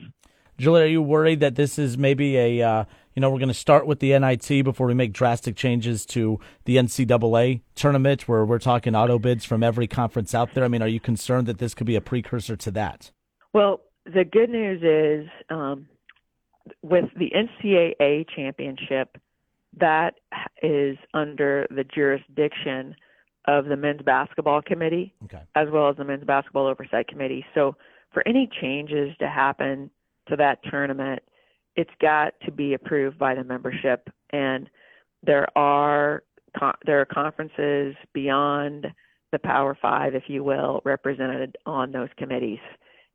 Julie, 0.59 0.83
are 0.83 0.87
you 0.87 1.03
worried 1.03 1.41
that 1.41 1.55
this 1.55 1.79
is 1.79 1.99
maybe 1.99 2.37
a, 2.37 2.63
uh, 2.63 2.85
you 3.15 3.21
know, 3.21 3.31
we're 3.31 3.39
going 3.39 3.49
to 3.49 3.55
start 3.55 3.87
with 3.87 4.01
the 4.01 4.19
NIT 4.19 4.65
before 4.65 4.87
we 4.87 4.95
make 4.95 5.13
drastic 5.13 5.55
changes 5.55 6.07
to 6.07 6.41
the 6.65 6.77
NCAA 6.77 7.61
tournament 7.75 8.27
where 8.27 8.45
we're 8.45 8.59
talking 8.59 8.97
auto 8.97 9.19
bids 9.19 9.45
from 9.45 9.63
every 9.63 9.87
conference 9.87 10.35
out 10.35 10.55
there? 10.55 10.65
I 10.65 10.69
mean, 10.69 10.83
are 10.83 10.89
you 10.89 11.01
concerned 11.01 11.47
that 11.47 11.59
this 11.59 11.75
could 11.75 11.87
be 11.87 11.95
a 11.95 12.01
precursor 12.01 12.57
to 12.57 12.71
that? 12.71 13.13
Well, 13.53 13.81
the 14.07 14.25
good 14.25 14.49
news 14.49 14.83
is 14.83 15.31
um, 15.51 15.89
with 16.83 17.05
the 17.19 17.31
NCAA 17.37 18.27
championship, 18.35 19.19
that 19.79 20.15
is 20.63 20.97
under 21.15 21.67
the 21.71 21.85
jurisdiction 21.85 22.95
of 23.47 23.67
the 23.67 23.77
men's 23.77 24.03
basketball 24.03 24.61
committee 24.63 25.15
okay. 25.25 25.43
as 25.55 25.69
well 25.71 25.89
as 25.89 25.97
the 25.97 26.05
men's 26.05 26.25
basketball 26.25 26.67
oversight 26.67 27.07
committee. 27.09 27.45
So 27.55 27.77
for 28.13 28.27
any 28.27 28.49
changes 28.61 29.17
to 29.21 29.29
happen 29.29 29.91
to 30.29 30.37
that 30.37 30.59
tournament, 30.69 31.23
it's 31.77 31.91
got 32.01 32.35
to 32.45 32.51
be 32.51 32.75
approved 32.75 33.19
by 33.19 33.35
the 33.35 33.45
membership 33.45 34.09
and 34.31 34.69
there 35.23 35.47
are 35.57 36.23
there 36.87 37.01
are 37.01 37.05
conferences 37.05 37.95
beyond 38.15 38.87
the 39.31 39.39
Power 39.39 39.77
5 39.81 40.15
if 40.15 40.25
you 40.29 40.43
will 40.43 40.81
represented 40.85 41.57
on 41.67 41.93
those 41.93 42.09
committees. 42.17 42.61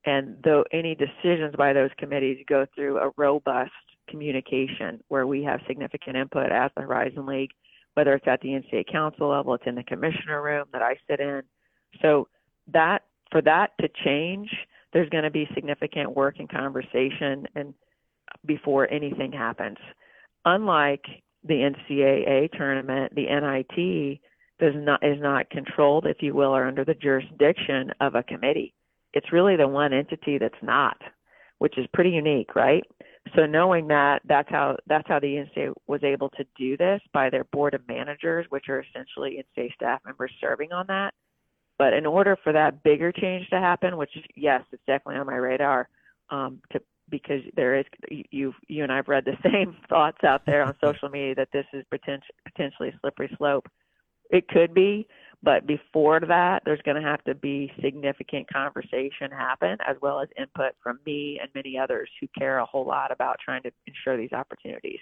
And 0.06 0.38
though 0.43 0.63
any 0.71 0.95
decisions 0.95 1.56
by 1.58 1.74
those 1.74 1.89
committees 1.97 2.43
go 2.47 2.67
through 2.76 3.00
a 3.00 3.12
robust 3.17 3.71
communication 4.12 5.04
where 5.08 5.26
we 5.26 5.43
have 5.43 5.60
significant 5.67 6.15
input 6.15 6.52
as 6.52 6.71
the 6.76 6.82
Horizon 6.82 7.26
League, 7.26 7.52
whether 7.95 8.13
it's 8.13 8.28
at 8.28 8.41
the 8.41 8.50
NCAA 8.50 8.91
council 8.91 9.30
level, 9.30 9.54
it's 9.56 9.63
in 9.65 9.76
the 9.76 9.84
commissioner 9.84 10.41
room 10.41 10.65
that 10.74 10.82
I 10.82 10.95
sit 11.10 11.19
in. 11.19 11.41
So 12.02 12.28
that 12.71 13.04
for 13.32 13.41
that 13.41 13.71
to 13.80 13.89
change, 14.06 14.50
there's 14.93 15.10
going 15.10 15.24
to 15.24 15.32
be 15.32 15.47
significant 15.54 16.15
work 16.15 16.36
and 16.39 16.50
conversation 16.50 17.47
and 17.56 17.74
before 18.45 18.91
anything 18.91 19.32
happens. 19.32 19.78
Unlike 20.45 21.06
the 21.43 21.71
NCAA 21.89 22.52
tournament, 22.52 23.13
the 23.15 23.26
NIT 23.26 24.19
does 24.60 24.74
not 24.76 25.04
is 25.04 25.19
not 25.19 25.50
controlled, 25.50 26.06
if 26.06 26.17
you 26.21 26.34
will, 26.34 26.56
or 26.56 26.67
under 26.67 26.86
the 26.86 26.93
jurisdiction 26.93 27.91
of 28.00 28.15
a 28.15 28.24
committee 28.24 28.74
it's 29.13 29.32
really 29.32 29.56
the 29.56 29.67
one 29.67 29.93
entity 29.93 30.38
that's 30.38 30.54
not, 30.62 30.97
which 31.60 31.78
is 31.78 31.86
pretty 31.93 32.12
unique, 32.12 32.56
right? 32.56 32.84
So 33.36 33.45
knowing 33.45 33.88
that, 33.88 34.21
that's 34.25 34.49
how 34.49 34.77
that's 34.88 35.07
how 35.07 35.19
the 35.19 35.45
NCAA 35.45 35.73
was 35.88 36.03
able 36.03 36.29
to 36.29 36.45
do 36.57 36.75
this 36.75 37.01
by 37.13 37.29
their 37.29 37.43
board 37.45 37.73
of 37.73 37.88
managers, 37.88 38.45
which 38.49 38.67
are 38.67 38.81
essentially 38.81 39.43
NCAA 39.57 39.73
staff 39.73 40.01
members 40.05 40.31
serving 40.41 40.71
on 40.71 40.86
that. 40.88 41.13
But 41.77 41.93
in 41.93 42.05
order 42.05 42.38
for 42.43 42.51
that 42.53 42.84
bigger 42.84 43.12
change 43.12 43.47
to 43.49 43.60
happen, 43.60 43.97
which 43.97 44.12
yes, 44.36 44.63
it's 44.71 44.84
definitely 44.86 45.19
on 45.19 45.27
my 45.27 45.36
radar, 45.36 45.88
um, 46.29 46.62
to 46.71 46.81
because 47.10 47.41
there 47.55 47.77
is 47.77 47.86
you 48.10 48.53
you 48.67 48.84
and 48.84 48.91
I've 48.91 49.07
read 49.07 49.25
the 49.25 49.38
same 49.51 49.75
thoughts 49.88 50.23
out 50.23 50.45
there 50.45 50.63
on 50.63 50.75
social 50.84 51.10
media 51.10 51.36
that 51.36 51.49
this 51.53 51.65
is 51.73 51.86
potentially 51.89 52.36
potentially 52.45 52.89
a 52.89 52.99
slippery 53.01 53.34
slope. 53.38 53.67
It 54.31 54.47
could 54.47 54.73
be, 54.73 55.07
but 55.43 55.65
before 55.65 56.19
that, 56.19 56.62
there's 56.65 56.82
going 56.84 57.01
to 57.01 57.08
have 57.08 57.23
to 57.23 57.34
be 57.36 57.71
significant 57.84 58.51
conversation 58.51 59.32
happen, 59.32 59.77
as 59.88 59.97
well 60.01 60.19
as 60.19 60.30
input 60.38 60.73
from 60.84 60.99
me 61.06 61.39
and 61.41 61.49
many 61.56 61.77
others 61.77 62.10
who 62.19 62.27
care 62.38 62.60
a 62.60 62.65
whole 62.65 62.86
lot 62.86 63.12
about 63.12 63.38
trying 63.43 63.63
to 63.63 63.71
ensure 63.88 64.17
these 64.17 64.34
opportunities 64.34 64.99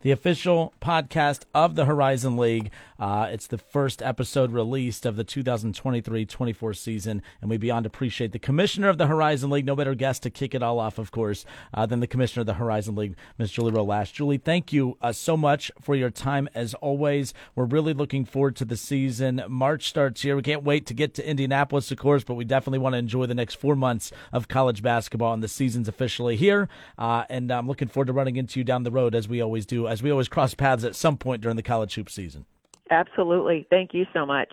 the 0.00 0.10
official 0.12 0.72
podcast 0.80 1.42
of 1.54 1.74
the 1.74 1.84
Horizon 1.84 2.36
League. 2.36 2.70
Uh, 2.98 3.28
it's 3.30 3.46
the 3.46 3.58
first 3.58 4.02
episode 4.02 4.52
released 4.52 5.06
of 5.06 5.16
the 5.16 5.24
2023-24 5.24 6.76
season, 6.76 7.22
and 7.40 7.50
we 7.50 7.56
beyond 7.56 7.86
appreciate 7.86 8.32
the 8.32 8.38
commissioner 8.38 8.88
of 8.88 8.98
the 8.98 9.06
Horizon 9.06 9.50
League. 9.50 9.64
No 9.64 9.76
better 9.76 9.94
guest 9.94 10.22
to 10.24 10.30
kick 10.30 10.54
it 10.54 10.62
all 10.62 10.78
off, 10.78 10.98
of 10.98 11.10
course, 11.10 11.44
uh, 11.74 11.86
than 11.86 12.00
the 12.00 12.06
commissioner 12.06 12.40
of 12.42 12.46
the 12.46 12.54
Horizon 12.54 12.94
League, 12.94 13.16
Ms. 13.38 13.52
Julie 13.52 13.72
Roe 13.72 13.86
Lach. 13.86 14.12
Julie, 14.12 14.38
thank 14.38 14.72
you 14.72 14.96
uh, 15.00 15.12
so 15.12 15.36
much 15.36 15.70
for 15.80 15.94
your 15.94 16.10
time 16.10 16.48
as 16.54 16.74
always. 16.74 17.34
We're 17.54 17.64
really 17.64 17.92
looking 17.92 18.24
forward 18.24 18.56
to 18.56 18.64
the 18.64 18.76
season. 18.76 19.42
March 19.48 19.88
starts 19.88 20.22
here. 20.22 20.36
We 20.36 20.42
can't 20.42 20.64
wait 20.64 20.86
to 20.86 20.94
get 20.94 21.14
to 21.14 21.28
Indianapolis, 21.28 21.90
of 21.90 21.98
course, 21.98 22.24
but 22.24 22.34
we 22.34 22.44
definitely 22.44 22.80
want 22.80 22.94
to 22.94 22.98
enjoy 22.98 23.26
the 23.26 23.34
next 23.34 23.54
four 23.54 23.76
months 23.76 24.12
of 24.32 24.48
college 24.48 24.82
basketball, 24.82 25.32
and 25.34 25.42
the 25.42 25.48
season's 25.48 25.88
officially 25.88 26.36
here. 26.36 26.68
Uh, 26.96 27.24
and 27.28 27.50
I'm 27.50 27.66
looking 27.66 27.88
forward 27.88 28.06
to 28.06 28.12
running 28.12 28.36
into 28.36 28.60
you 28.60 28.64
down 28.64 28.82
the 28.82 28.90
road 28.90 29.14
as 29.14 29.28
we 29.28 29.40
always 29.40 29.66
do 29.66 29.87
as 29.88 30.02
we 30.02 30.10
always 30.10 30.28
cross 30.28 30.54
paths 30.54 30.84
at 30.84 30.94
some 30.94 31.16
point 31.16 31.42
during 31.42 31.56
the 31.56 31.62
college 31.62 31.94
hoop 31.94 32.10
season. 32.10 32.44
Absolutely. 32.90 33.66
Thank 33.70 33.92
you 33.92 34.06
so 34.12 34.24
much. 34.24 34.52